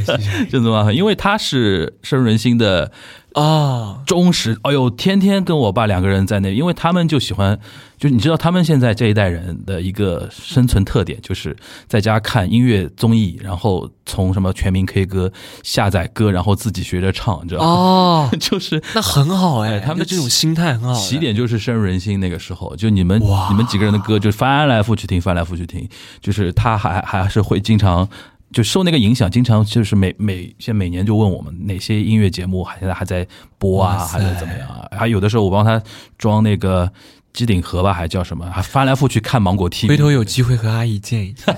[0.50, 2.92] 正宗妈粉，因为他是深入人心的
[3.34, 4.58] 啊，忠实。
[4.62, 7.58] 哎呦，天天跟我爸两个人在那，因为他们就喜欢，
[7.98, 11.56] 就你知道他们现在这一代人的一个生存特点，就是
[11.88, 15.32] 在家看音乐综艺，然后从什么全民 K 歌
[15.62, 17.66] 下载歌，然后自己学着唱，你知道吗？
[17.66, 22.20] 哦， 就是那很好哎，哎他们的这种心态很好，起点就是深入人心。
[22.20, 25.88] 那个时候，就你们你们几个人的歌，就翻来覆去听，翻来覆去听。
[26.20, 28.08] 就是他还还是会经常
[28.54, 33.26] 就受那个影响，经常就是每每现在每年就问我们哪些音乐节目还现在还在
[33.58, 34.88] 播啊，还是怎么样啊？
[34.92, 35.82] 还有的时候我帮他
[36.16, 36.88] 装那个
[37.32, 38.48] 机顶盒吧，还叫什么？
[38.48, 39.88] 还翻来覆去看芒果 TV。
[39.88, 41.52] 回头有机会和阿姨见一下。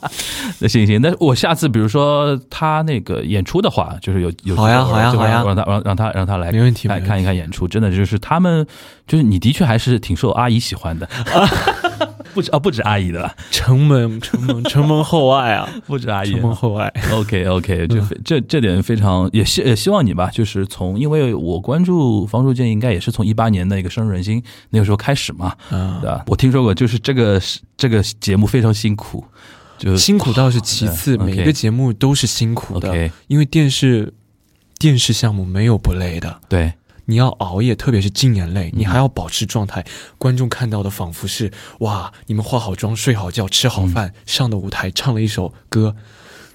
[0.60, 8.66] 那行行，那我下次比如说他那个演出的话，就是有有好呀好呀就好呀让他让让他让他来没问题没问题看看一看演出，真的就是他们
[9.06, 11.06] 就是你的确还是挺受阿姨喜欢的，
[12.34, 16.92] 不止啊不止阿姨的啦，城门城门城门后爱啊， 不止阿姨承蒙厚爱。
[17.12, 26.24] OK OK，这非这这点非常也希也希望你吧，就是从因为我关注方书建应该也是从一八年的一个深入人心那个时候开始嘛，啊对吧？
[26.26, 27.40] 我听说过，就是这个
[27.76, 29.24] 这个节目非常辛苦，
[29.78, 34.12] 就辛苦倒是其次，每一个节目都是辛苦的因为电视
[34.78, 36.40] 电视项目没有不累的。
[36.48, 36.72] 对
[37.10, 39.82] 你要熬夜，特别是经年累，嗯你还要保持状态。
[40.18, 41.50] 观众看到的仿佛是
[41.80, 45.96] 哇，你们化好妆、睡好觉、吃好嗯饭，上的舞台唱了一首歌。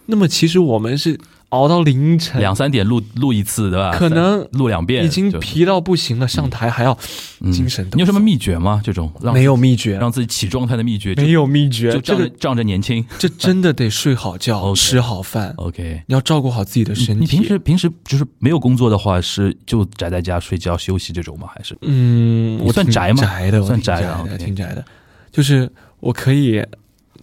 [0.06, 1.20] 那么其实我们是
[1.54, 3.92] 熬到凌晨，两三点录录一次，对吧？
[3.96, 6.98] 可能录两遍，已经疲到不行了，上台还要
[7.42, 7.88] 嗯精神。
[7.94, 8.82] 你有什么秘诀吗？
[8.84, 13.06] 这种没有秘诀，让自己起状态的秘诀，就没有秘诀，就这个仗着仗着年轻。
[13.20, 17.22] 这真的得睡好觉 吃好饭，OK，你要照顾好自己的身体。
[17.22, 21.48] 你平时平时就是没有工作的话，是就宅在家睡觉休息这种吗？
[21.54, 24.84] 还是嗯，我挺算宅吗宅的，我算挺宅的挺宅的。
[25.32, 26.66] 就是我可以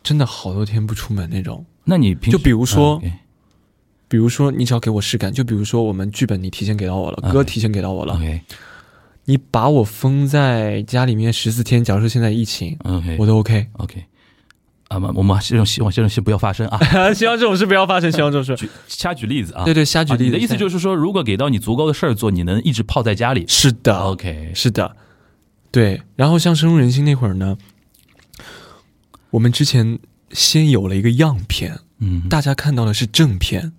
[0.05, 1.65] 真的好多天不出门那种。
[1.83, 3.03] 那你平时就比如说
[4.11, 8.21] 比如说，你只要给我实感，就比如说我们剧本你提前给到我了，歌提前给到我了
[9.25, 12.77] 你把我封在家里面十四天，假如说现在疫情
[13.17, 13.69] 我都 OK。
[13.75, 14.05] OK
[14.89, 17.15] 啊，我我们这种希望这种事不要发生啊。
[17.15, 18.61] 希望这种事不要发生，希望这种事。
[18.61, 20.25] 举瞎举例子啊，对对，瞎举例子。
[20.25, 24.97] 啊你的意思就是是说，如果给到你足够的事儿做，你能一直泡在家里是的？OK 是的，
[25.71, 26.03] 对。
[26.17, 27.57] 然后像深入人心那会儿呢，
[29.31, 30.01] 我们之前
[30.33, 33.73] 先有了一个样片，嗯，大家看到的是正片，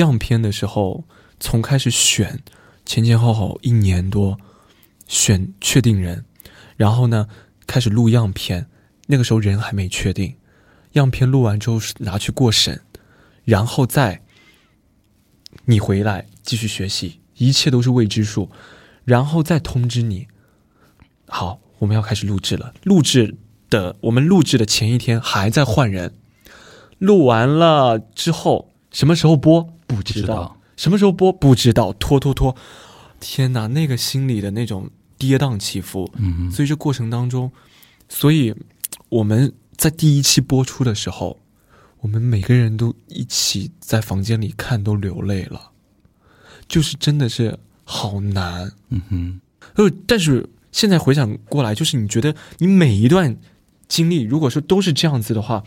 [0.00, 1.04] 样片的时候，
[1.38, 2.42] 从开始选
[2.84, 4.36] 前前后后一年多，
[5.06, 6.24] 选确定人，
[6.76, 7.28] 然后呢
[7.66, 8.66] 开始录样片，
[9.06, 10.34] 那个时候人还没确定，
[10.92, 12.80] 样片录完之后拿去过审，
[13.44, 14.22] 然后再
[15.64, 18.50] 你回来继续学习，一切都是未知数，
[19.04, 20.26] 然后再通知你，
[21.26, 23.36] 好，我们要开始录制了，录制
[23.68, 26.14] 的我们录制的前一天还在换人。
[26.98, 29.62] 录完了之后，什么时候播？
[29.86, 31.32] 不知道，什么时候播？
[31.32, 32.54] 不知道，拖拖拖，
[33.18, 37.50] 天哪，那个心里的那种跌宕起伏，嗯所以这过程当中，
[38.08, 38.54] 所以
[39.08, 41.38] 我们在第一期播出的时候，
[42.00, 45.70] 我们每个人都一起在房间里看，都流泪了，
[46.68, 48.72] 就是真的是好难。
[48.88, 49.40] 嗯哼，
[49.74, 53.36] 呃，但是现在回想过来，就是你觉得你每一段
[53.88, 55.62] 经历，如果说都是这样子的话，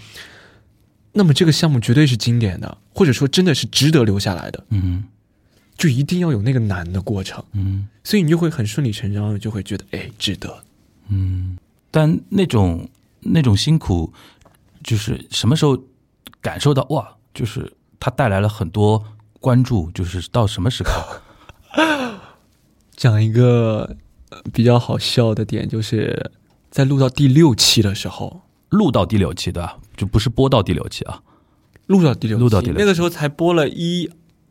[1.14, 4.66] 那么这个项目绝对是经典的，或者说真的是值得留下来的。
[4.70, 5.06] 嗯，
[5.78, 10.64] 就一定要有那个难的过程，嗯所以你就会很顺理成章的就会觉得，哎，值得。
[11.10, 11.58] 嗯，
[11.90, 12.90] 但那种
[13.22, 14.12] 那种辛苦，
[14.84, 15.82] 就是什么时候
[16.42, 17.16] 感受到哇？
[17.34, 19.04] 就是它带来了很多
[19.40, 21.22] 关注，就是到什么时刻？
[22.96, 23.98] 讲一个
[24.30, 26.32] 呃比较好笑的点，就是
[26.70, 28.43] 在录到第六期的时候，
[28.74, 29.78] 录到第六期对吧？
[29.96, 31.22] 就不是播到第六期啊。
[31.88, 34.10] 录到第六期，录到第六期那个时候才播了一、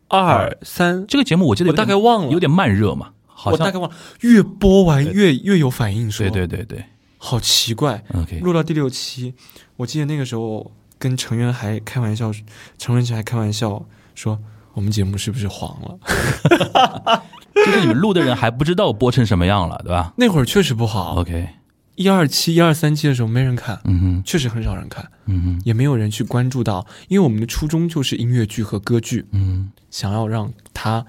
[0.09, 6.85] 二、三，这个节目我记得我大概忘了，有点慢热嘛，好像我大概忘了，越播完越越有反应说，对对对对
[7.19, 8.05] 好奇怪。
[8.15, 9.35] ，OK，录到第六期，
[9.77, 12.31] 我记得那个时候跟成员还开玩笑，
[12.79, 14.39] 成员还开玩笑说
[14.75, 15.99] 我们节目是不是黄了？
[17.55, 21.49] 就是你们录的人还不知道播成什么样了，对吧那会儿确实不好，？OK，
[21.95, 31.05] 一二期、一二三期的时候没人看，嗯哼，确实很少人看，嗯哼，也没有人去关注到，因为我们的初衷就是音乐剧和歌剧，嗯想要让它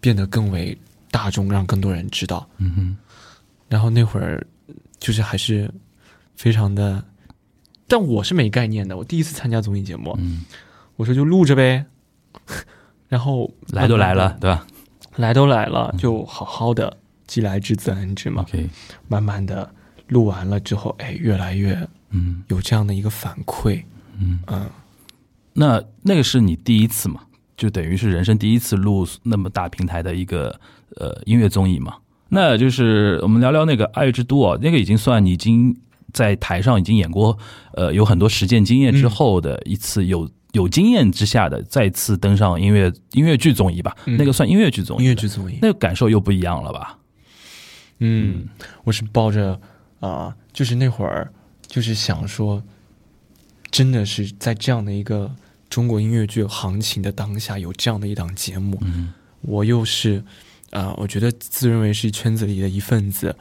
[0.00, 0.76] 变得更为
[1.10, 2.48] 大众，让更多人知道。
[2.58, 2.96] 嗯哼，
[3.68, 4.46] 然后那会儿
[4.98, 5.70] 就是还是
[6.34, 7.04] 非常的，
[7.86, 8.96] 但我是没概念的。
[8.96, 10.44] 我第一次参加综艺节目，嗯，
[10.96, 11.84] 我说就录着呗。
[13.08, 14.66] 然后来都来了，对吧
[15.16, 16.96] 来都来了，就好好的，
[17.26, 18.44] 既来之则安之嘛。
[19.08, 19.70] 慢慢的
[20.08, 23.82] 录完了之后，哎，越来越嗯有这样的一个反馈，
[24.18, 24.66] 嗯，嗯，
[25.52, 27.20] 那那个是你第一次嘛？
[27.56, 30.58] 就等于是人生第一次录那么大平台的一个
[30.96, 31.94] 呃音乐综艺嘛？
[32.28, 35.76] 那就是我们聊聊那个《爱乐之都》啊，那个已经算你已经
[36.12, 37.38] 在台上已经演过，
[37.74, 43.96] 呃，有很多实践经验之后的一次有、有经验之下的再次登上音乐音乐剧综艺吧？
[44.06, 46.98] 嗯那个算音乐剧综艺，音乐剧综艺，那个感受又不一样了吧？
[48.04, 48.48] 嗯，
[48.84, 49.58] 我是抱着
[50.00, 51.32] 啊、就是那会儿
[51.66, 52.62] 就是想说，
[53.70, 55.34] 真的是在这样的一个
[55.70, 60.22] 中国音乐剧行情的当下，有这样的一档节目，嗯，我又是
[60.70, 63.34] 啊、我觉得自认为是圈子里的一份子，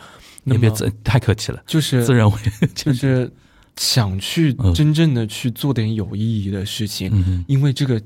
[0.43, 2.37] 你别自太客气了，就是自认为
[2.75, 3.29] 就是
[3.75, 4.73] 想去嗯。
[4.73, 8.01] 真正的去做点有意义的事情，嗯因为这个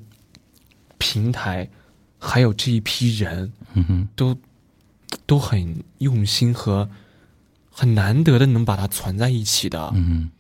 [0.97, 1.70] 平台
[2.18, 4.08] 还有这一批人嗯哼。
[4.16, 4.36] 都
[5.28, 6.90] 都很用心和
[7.70, 10.32] 很难得的能把它攒在一起的，嗯。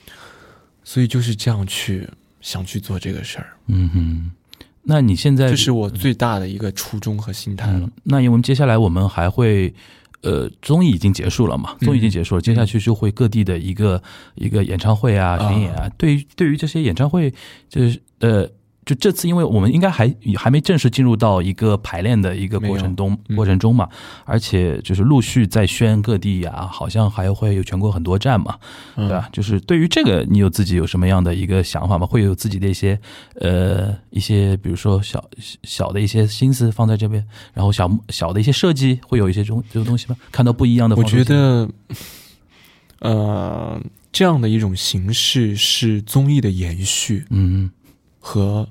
[0.83, 2.07] 所以就是这样去
[2.39, 4.31] 想去做这个事儿，嗯哼，
[4.83, 9.73] 那你现在这是我最大的一个初衷和心态了嗯。，那因为我们接下来我们还会，
[10.21, 14.01] 呃，综艺已经结束了嘛，综艺已经结束了，接下去就会各地的一个
[14.35, 15.89] 一个演唱会啊、啊巡演啊。
[15.97, 17.33] 对于对于这些演唱会，
[17.67, 18.49] 就是呃，
[18.87, 23.89] 就这次，因为我们应该还还没正式进入到一个排练的一个过程中嗯过程中嘛，
[24.23, 28.57] 而且就是陆续在宣各地啊，好像还会有全国很多站嘛，
[28.95, 29.27] 嗯对吧？
[29.33, 32.07] 就是对于这个，你有自己有什么样的一个想法吗？
[32.07, 32.97] 会有自己的一些
[33.41, 35.21] 呃一些，比如说小
[35.63, 37.21] 小的一些心思放在这边，
[37.53, 40.15] 然后小小的一些设计，会有一些这种这种东西吗？
[40.31, 41.69] 看到不一样的我，觉得，
[42.99, 43.81] 呃，
[44.13, 47.69] 这样的一种形式是综艺的延续嗯
[48.19, 48.67] 和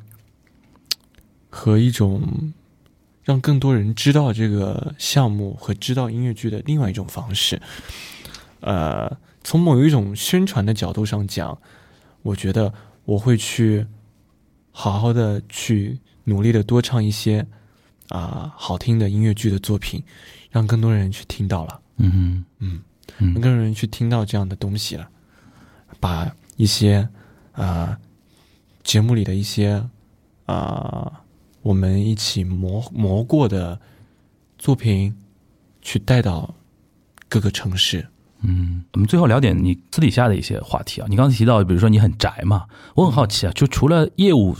[1.57, 2.53] 和一种
[3.25, 7.61] 让更多人知道这个项目和知道音乐剧的另外一种方式。
[8.61, 11.59] 呃，从某一种宣传的角度上讲，
[12.23, 12.75] 我觉得
[13.07, 13.87] 我会去
[14.71, 17.47] 好好的去努力的多唱一些
[18.11, 20.05] 啊、好听的音乐剧的作品，
[20.51, 21.81] 让更多人去听到了。
[21.97, 22.83] 嗯嗯
[23.19, 25.09] 让更多人去听到这样的东西了，
[25.99, 27.09] 把一些
[27.53, 27.99] 啊、
[28.85, 29.83] 节目里的一些
[30.45, 31.25] 啊、
[31.67, 33.81] 我们一起磨磨过的
[34.57, 35.13] 作品，
[35.83, 36.55] 去带到
[37.29, 38.07] 各个城市。
[38.43, 41.09] 嗯，我们最后聊点你私底下的一些话题啊。
[41.11, 44.57] 你刚才提到，比如说你很宅嘛，我很好奇啊，就除了业务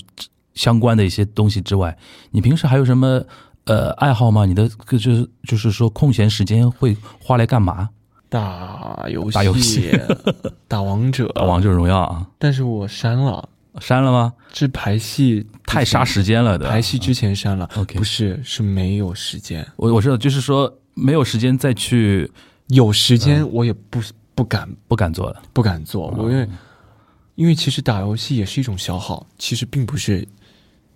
[0.55, 1.97] 相关的一些东西之外，
[2.33, 3.23] 你平时还有什么
[3.67, 4.45] 呃爱好吗？
[4.45, 7.91] 你的就是就是说空闲时间会花来干嘛？
[8.29, 9.93] 打游戏，打游戏
[10.67, 12.27] 打王者，打王者荣耀啊？
[12.37, 13.49] 但是我删了，
[13.81, 14.33] 删了吗？
[14.53, 16.69] 是排戏太杀时间了的。
[16.69, 17.69] 排戏之前删了。
[17.77, 22.31] OK 不是，是没有时间，我我知道，就是说没有时间再去
[22.69, 24.01] 有时间我也不
[24.35, 25.43] 不敢不敢做了。
[25.53, 26.49] 不敢做，我因为
[27.35, 30.27] 因为其实打游戏也是一种消耗，其实并不是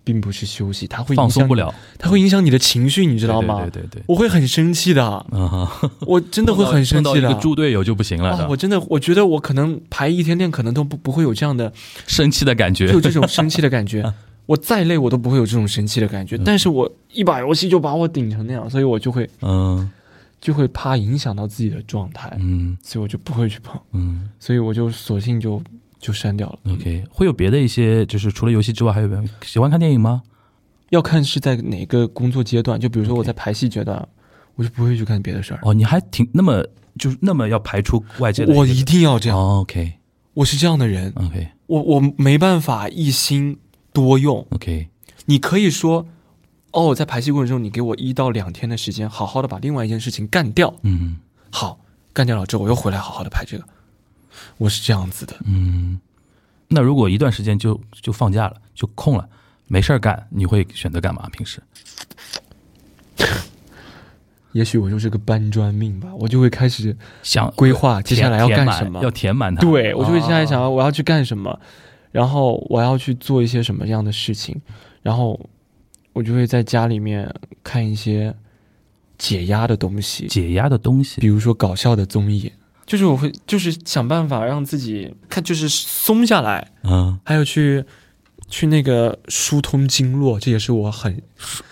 [0.03, 3.61] 并不是休息，它会放松不了，它会影响你的情绪，你知道吗？
[3.63, 4.03] 对对对对对。
[4.07, 5.67] 我会很生气的，嗯，
[6.07, 7.33] 我真的会很生气的。
[7.35, 11.73] 猪队友就不行了啊，我真的，我觉得我可能排一天练，可能都不不会有这样的，
[12.07, 13.01] 生气的感觉就有。
[13.01, 14.05] 这种生气的感觉。
[14.47, 16.37] 我再累，我都不会有这种生气的感觉。
[16.39, 19.89] 但是我一把游戏就把我顶成那样，所以我就会嗯
[20.41, 25.63] 就会怕影响到自己的状态，嗯所以我就不会去碰，嗯所以我就索性就
[26.01, 26.59] 就删掉了。
[26.73, 30.23] ，OK，会有别的一些，就是除了游戏之外，还有别的喜欢看电影吗？
[30.89, 32.81] 要看是在哪个工作阶段。
[32.81, 34.09] 就比如说我在排戏阶段，
[34.57, 36.67] 我就不会去干别的事儿，哦，你还挺那么
[36.99, 39.39] 就是那么要排除外界的我一定要这样。
[39.39, 39.93] 哦 OK
[40.35, 43.59] 我是这样的人，OK 我我没办法一心
[43.93, 44.47] 多用。
[44.51, 44.89] OK
[45.27, 46.07] 你可以说，
[46.73, 50.73] 哦，在排戏过程中，你给我一到两天的时间，好好的把另外一件事情干掉。
[50.83, 51.19] 嗯
[51.51, 51.79] 好，
[52.13, 53.65] 干掉了之后，我又回来好好的排这个。
[54.59, 56.01] 我是这样子的，嗯，
[56.69, 59.29] 那如果一段时间就就放假了，就空了，
[59.67, 61.29] 没事儿干，你会选择干嘛？
[61.31, 61.63] 平时
[64.53, 69.61] 也许我就是个搬砖命吧，我就会开始想规划接下来要干什么要填满它。
[69.61, 71.57] 对我就会接下来想我要去干什么，
[72.11, 74.61] 然后我要去做一些什么样的事情，
[75.03, 75.39] 然后
[76.13, 78.35] 我就会在家里面看一些
[79.17, 81.29] 解压的东西，解压的东西比。
[81.29, 82.53] 如说搞笑的综艺，
[82.91, 87.85] 就是我会就是想办法让自己看就是松下来，嗯，还有去
[88.49, 91.23] 去那个疏通经络，这也是我很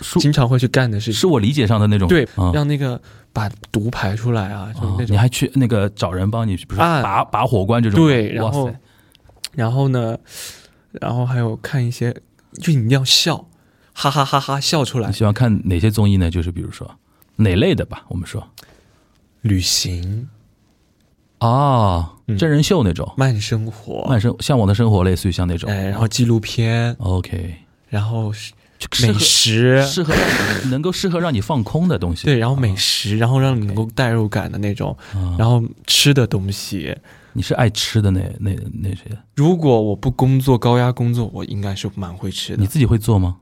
[0.01, 1.15] 是经常会去干的事情。
[1.15, 3.03] 是我理解上的那种对，嗯让那个
[3.33, 5.13] 把毒排出来啊，就是哦那种。
[5.13, 7.99] 你还去那个找人帮你，比如说啊拔拔火罐这种。
[7.99, 8.73] 对，然后
[9.57, 10.17] 然后呢，
[10.93, 12.15] 然后还有看一些，
[12.63, 13.49] 就你一定要笑，
[13.93, 15.15] 哈哈哈哈笑出来你。
[15.17, 16.31] 喜欢看哪些综艺呢？
[16.31, 16.89] 就是比如说
[17.35, 18.47] 哪类的吧，我们说
[19.43, 20.29] 旅行、
[21.39, 25.71] 啊，嗯真人秀那种，慢生活，慢生向往的生活，类似于像那种。
[25.71, 27.55] 哎，然后纪录片，OK，
[27.89, 28.33] 然后
[29.03, 30.13] 美食，适合
[30.71, 32.25] 能够适合让你放空的东西。
[32.25, 36.97] 对，然后美食，然后让你能够代入感的那种，啊，然后吃的东西。
[37.35, 38.51] 你是爱吃的那那
[38.83, 39.05] 那些，
[39.37, 43.37] 如果我不工作高压工作，我应该是蛮会吃的你，自己会做吗？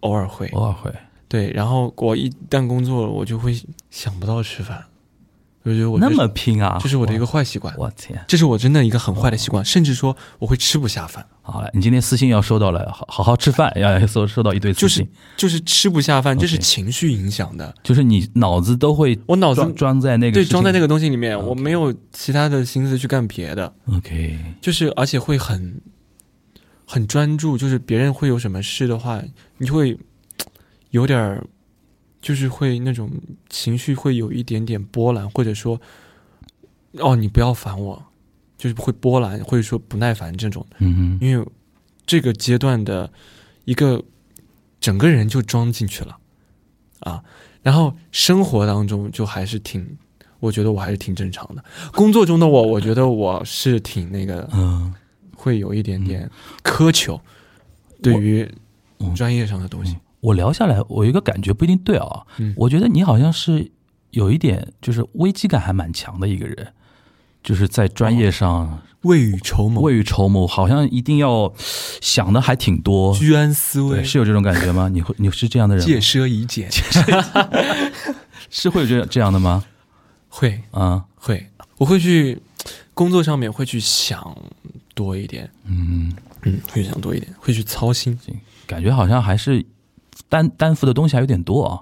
[0.00, 0.48] 偶尔会。
[0.48, 0.92] 偶尔会。
[1.28, 3.58] 对，然后我一旦工作了，我就会
[3.90, 4.84] 想不到吃饭，
[5.64, 6.76] 我就觉得我那么拼啊！
[6.80, 8.20] 这是我的一个坏习惯，我，天！
[8.26, 17.72] 这是我真的一个很坏的习惯，甚至说我会吃不下饭，好了，你今天私信要收到了，好好好吃饭，要 收收到一堆私就是信，就是吃不下饭，这是情绪影响的。
[17.84, 25.80] 就是你脑子都会我脑子装装在那个对装在那个东西里面我没有其他的心思去干别的，OK，就是而且会很
[26.84, 29.22] 很专注，就是别人会有什么事的话，
[29.58, 29.96] 你就会
[30.90, 31.44] 有点儿，
[32.22, 33.10] 就是会那种
[33.50, 35.78] 情绪会有一点点波澜，或者说，
[36.92, 38.02] 哦，你不要烦我，
[38.56, 41.46] 就是会波澜，或者说不耐烦这种，嗯哼，因为
[42.06, 43.12] 这个阶段的
[43.66, 44.02] 一个
[44.80, 46.16] 整个人就装进去了。
[47.00, 47.22] 啊，
[47.62, 49.98] 然后生活当中就还是挺。
[50.38, 54.92] 我觉得我还是挺正常的，工作中的我，我觉得我是挺那个，嗯，
[55.36, 56.28] 会有一点点
[56.64, 57.20] 苛求，
[58.02, 58.42] 对于
[58.98, 59.14] 嗯。
[59.14, 59.96] 专业上的东西。
[60.22, 63.70] 我聊下来，我有一个感觉不一定对啊，嗯我觉得你好像是
[64.10, 66.72] 有一点就是危机感还蛮强的一个人，
[67.42, 71.52] 就是在专业上未雨绸缪，未雨绸缪，好像一定要
[72.00, 74.88] 想的还挺多，居安思，危，是有这种感觉吗？
[74.88, 75.98] 你会你是这样的人吗戒？
[75.98, 76.70] 奢以俭，
[78.48, 79.64] 是会有这这样的吗？
[80.30, 82.40] 会啊，会，我会去
[82.94, 84.34] 工作上面会去想
[84.94, 86.12] 多一点，嗯，
[86.42, 88.16] 嗯，会想多一点，会去操心，
[88.68, 89.64] 感觉好像还是
[90.32, 91.78] 担担负的东西还有点多啊，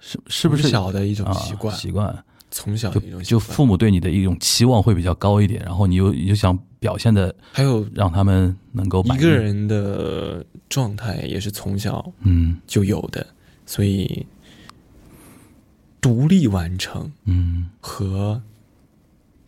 [0.00, 2.24] 是是不是小的一种啊习惯，习惯。
[2.50, 2.92] 从小
[3.22, 12.58] 就父母对你的一种期望会比较高一点，然后你又你又想表现的还有让他们能够一个，人的状态也是从小嗯。
[12.66, 13.24] 就有的，
[13.66, 14.26] 所以
[16.00, 17.70] 独立完成嗯。
[17.80, 18.42] 和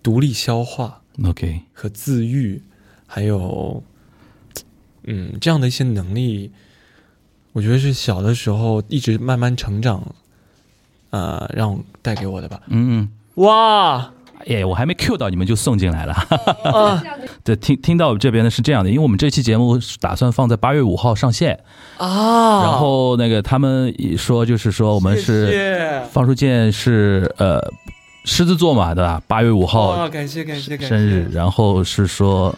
[0.00, 2.62] 独立消化，OK，和自愈，
[3.04, 3.82] 还有
[5.02, 6.52] 嗯这样的一些能力，
[7.52, 10.02] 我觉得是小的时候一直慢慢成长，
[11.10, 12.60] 呃，让我带给我的吧。
[12.68, 13.08] 嗯嗯。
[13.36, 14.10] 哇
[14.46, 16.12] 耶，我还没 Q 到你们就送进来了。
[16.64, 17.02] 啊
[17.44, 21.60] 对，听听到这边的是这样的，因为我们这期节目是打算放在八月五号上线，
[21.96, 22.62] 啊！
[22.62, 27.60] 然后那个他们一说就是说我们是谢方书建是呃
[28.24, 29.22] 狮子座嘛，对吧？
[29.28, 32.54] 八月五哇，号感谢感谢感谢生日，然后是说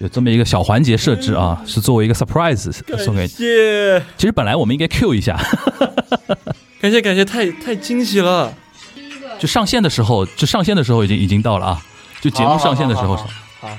[0.00, 3.28] 有这么一个小环节设置啊，是作为一个 surprise 送给感。
[3.28, 5.38] 谢其实本来我们应该 Q 一下，
[6.80, 8.52] 感谢感谢，太太惊喜了！
[9.38, 11.82] 就上线的时候，就上线的时候已经已经到了啊，
[12.20, 13.28] 就节目上线的时候好好
[13.60, 13.76] 好好，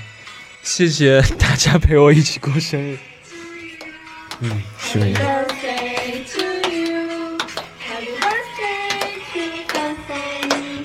[0.63, 2.97] 谢谢大家陪我一起过生日。
[4.41, 7.37] 嗯，是 Happy birthday to you.
[7.79, 9.39] Happy birthday to.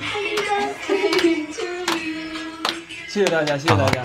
[0.01, 1.63] Happy birthday to
[1.97, 2.07] you.
[3.07, 4.03] 谢谢大家，谢谢大家，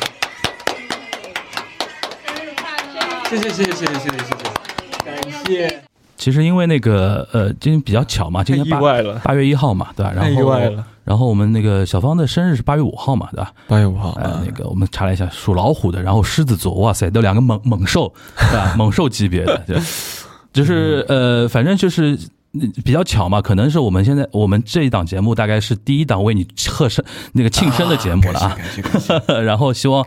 [3.29, 5.83] 谢谢谢谢谢谢谢谢谢谢，感谢，
[6.17, 10.13] 其实因为那个呃，今天比较巧嘛，今天八意外了，八月一号嘛，对吧？
[10.15, 10.85] 然太后意外了。
[11.05, 13.53] 然后我们那个小芳的生日是八月五号嘛，对吧？
[13.67, 18.75] 八月五号呃，那个我们查了一下，属老虎的，然后狮子座，哇塞，都两个猛猛兽，对吧？
[18.79, 19.81] 猛兽级别的，对。
[20.53, 22.13] 就是呃，反正就是。
[22.13, 30.03] 嗯比较巧嘛，可能是我们现在我们这一档节目大概是第一档为你贺生那个庆生的节目了啊，感谢感谢感谢 然后希望。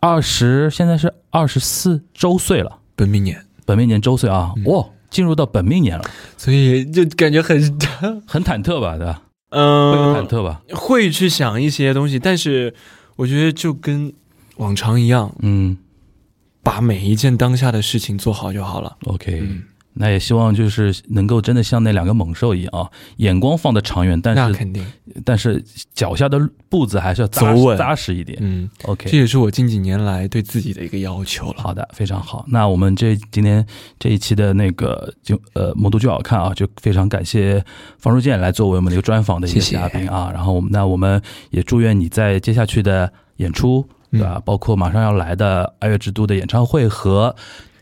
[0.00, 6.04] 二十现在是二十四周岁了，本命年，本命年周岁啊，哇，进入到本命年了，
[6.36, 7.60] 所以就感觉很，
[8.26, 9.22] 很忐忑吧，对吧？
[9.50, 10.62] 会有忐嗯，忑吧？
[10.74, 12.74] 会去想一些东西，但是
[13.16, 14.12] 我觉得就跟
[14.56, 15.78] 往常一样，嗯。
[16.62, 18.96] 把每一件当下的事情做好就好了。
[19.04, 19.62] ，OK，、嗯
[19.98, 24.84] 那也希望就是能够真的像那两个猛兽一样啊，眼光放得长远，但是那肯定，
[25.24, 26.38] 但是脚下的
[26.68, 28.38] 步子还是要走稳扎实一点。
[28.40, 31.62] 嗯，OK，这也是我近几年来对自己的一个要求了。
[31.62, 32.44] 好的，非常好。
[32.48, 33.66] 那我们这今天
[33.98, 37.64] 这一期的那个就呃魔都就好看啊，就非常感谢
[37.98, 40.30] 方书建来作为我们的一个专访的一个嘉宾啊。
[40.32, 41.20] 然后我们那我们
[41.50, 44.40] 也祝愿你在接下去的演出，对吧？
[44.44, 47.34] 包括马上要来的《爱乐之都》的演唱会和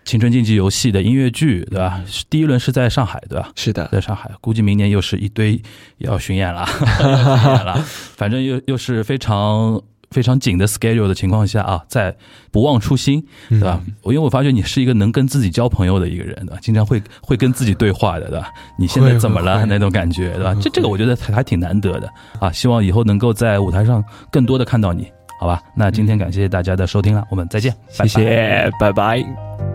[0.05, 2.01] 青春竞技游戏的音乐剧，对吧？
[2.29, 3.51] 第一轮是在上海，对吧？
[3.57, 5.61] 是的，在上海，估计明年又是一堆
[5.99, 6.67] 要巡演了，
[7.01, 7.85] 要巡演了，
[8.17, 9.81] 反正又又是非常
[10.11, 12.15] 非常紧的 schedule 的情况下啊，在
[12.53, 13.81] 不忘初心，对吧？
[14.03, 16.59] 我因为我发觉你是一个能跟自己交朋友的一个人，对吧？
[16.61, 18.49] 经常会会跟自己对话的，对吧？
[18.79, 20.55] 你现在怎么了那种感觉，对吧？
[20.61, 22.53] 这这个我觉得还还挺难得的啊！
[22.53, 25.61] 希望以后能够在舞台上更多的看到你，好吧？
[25.75, 29.74] 那今天感谢大家的收听了，我们再见，拜谢拜谢，拜拜。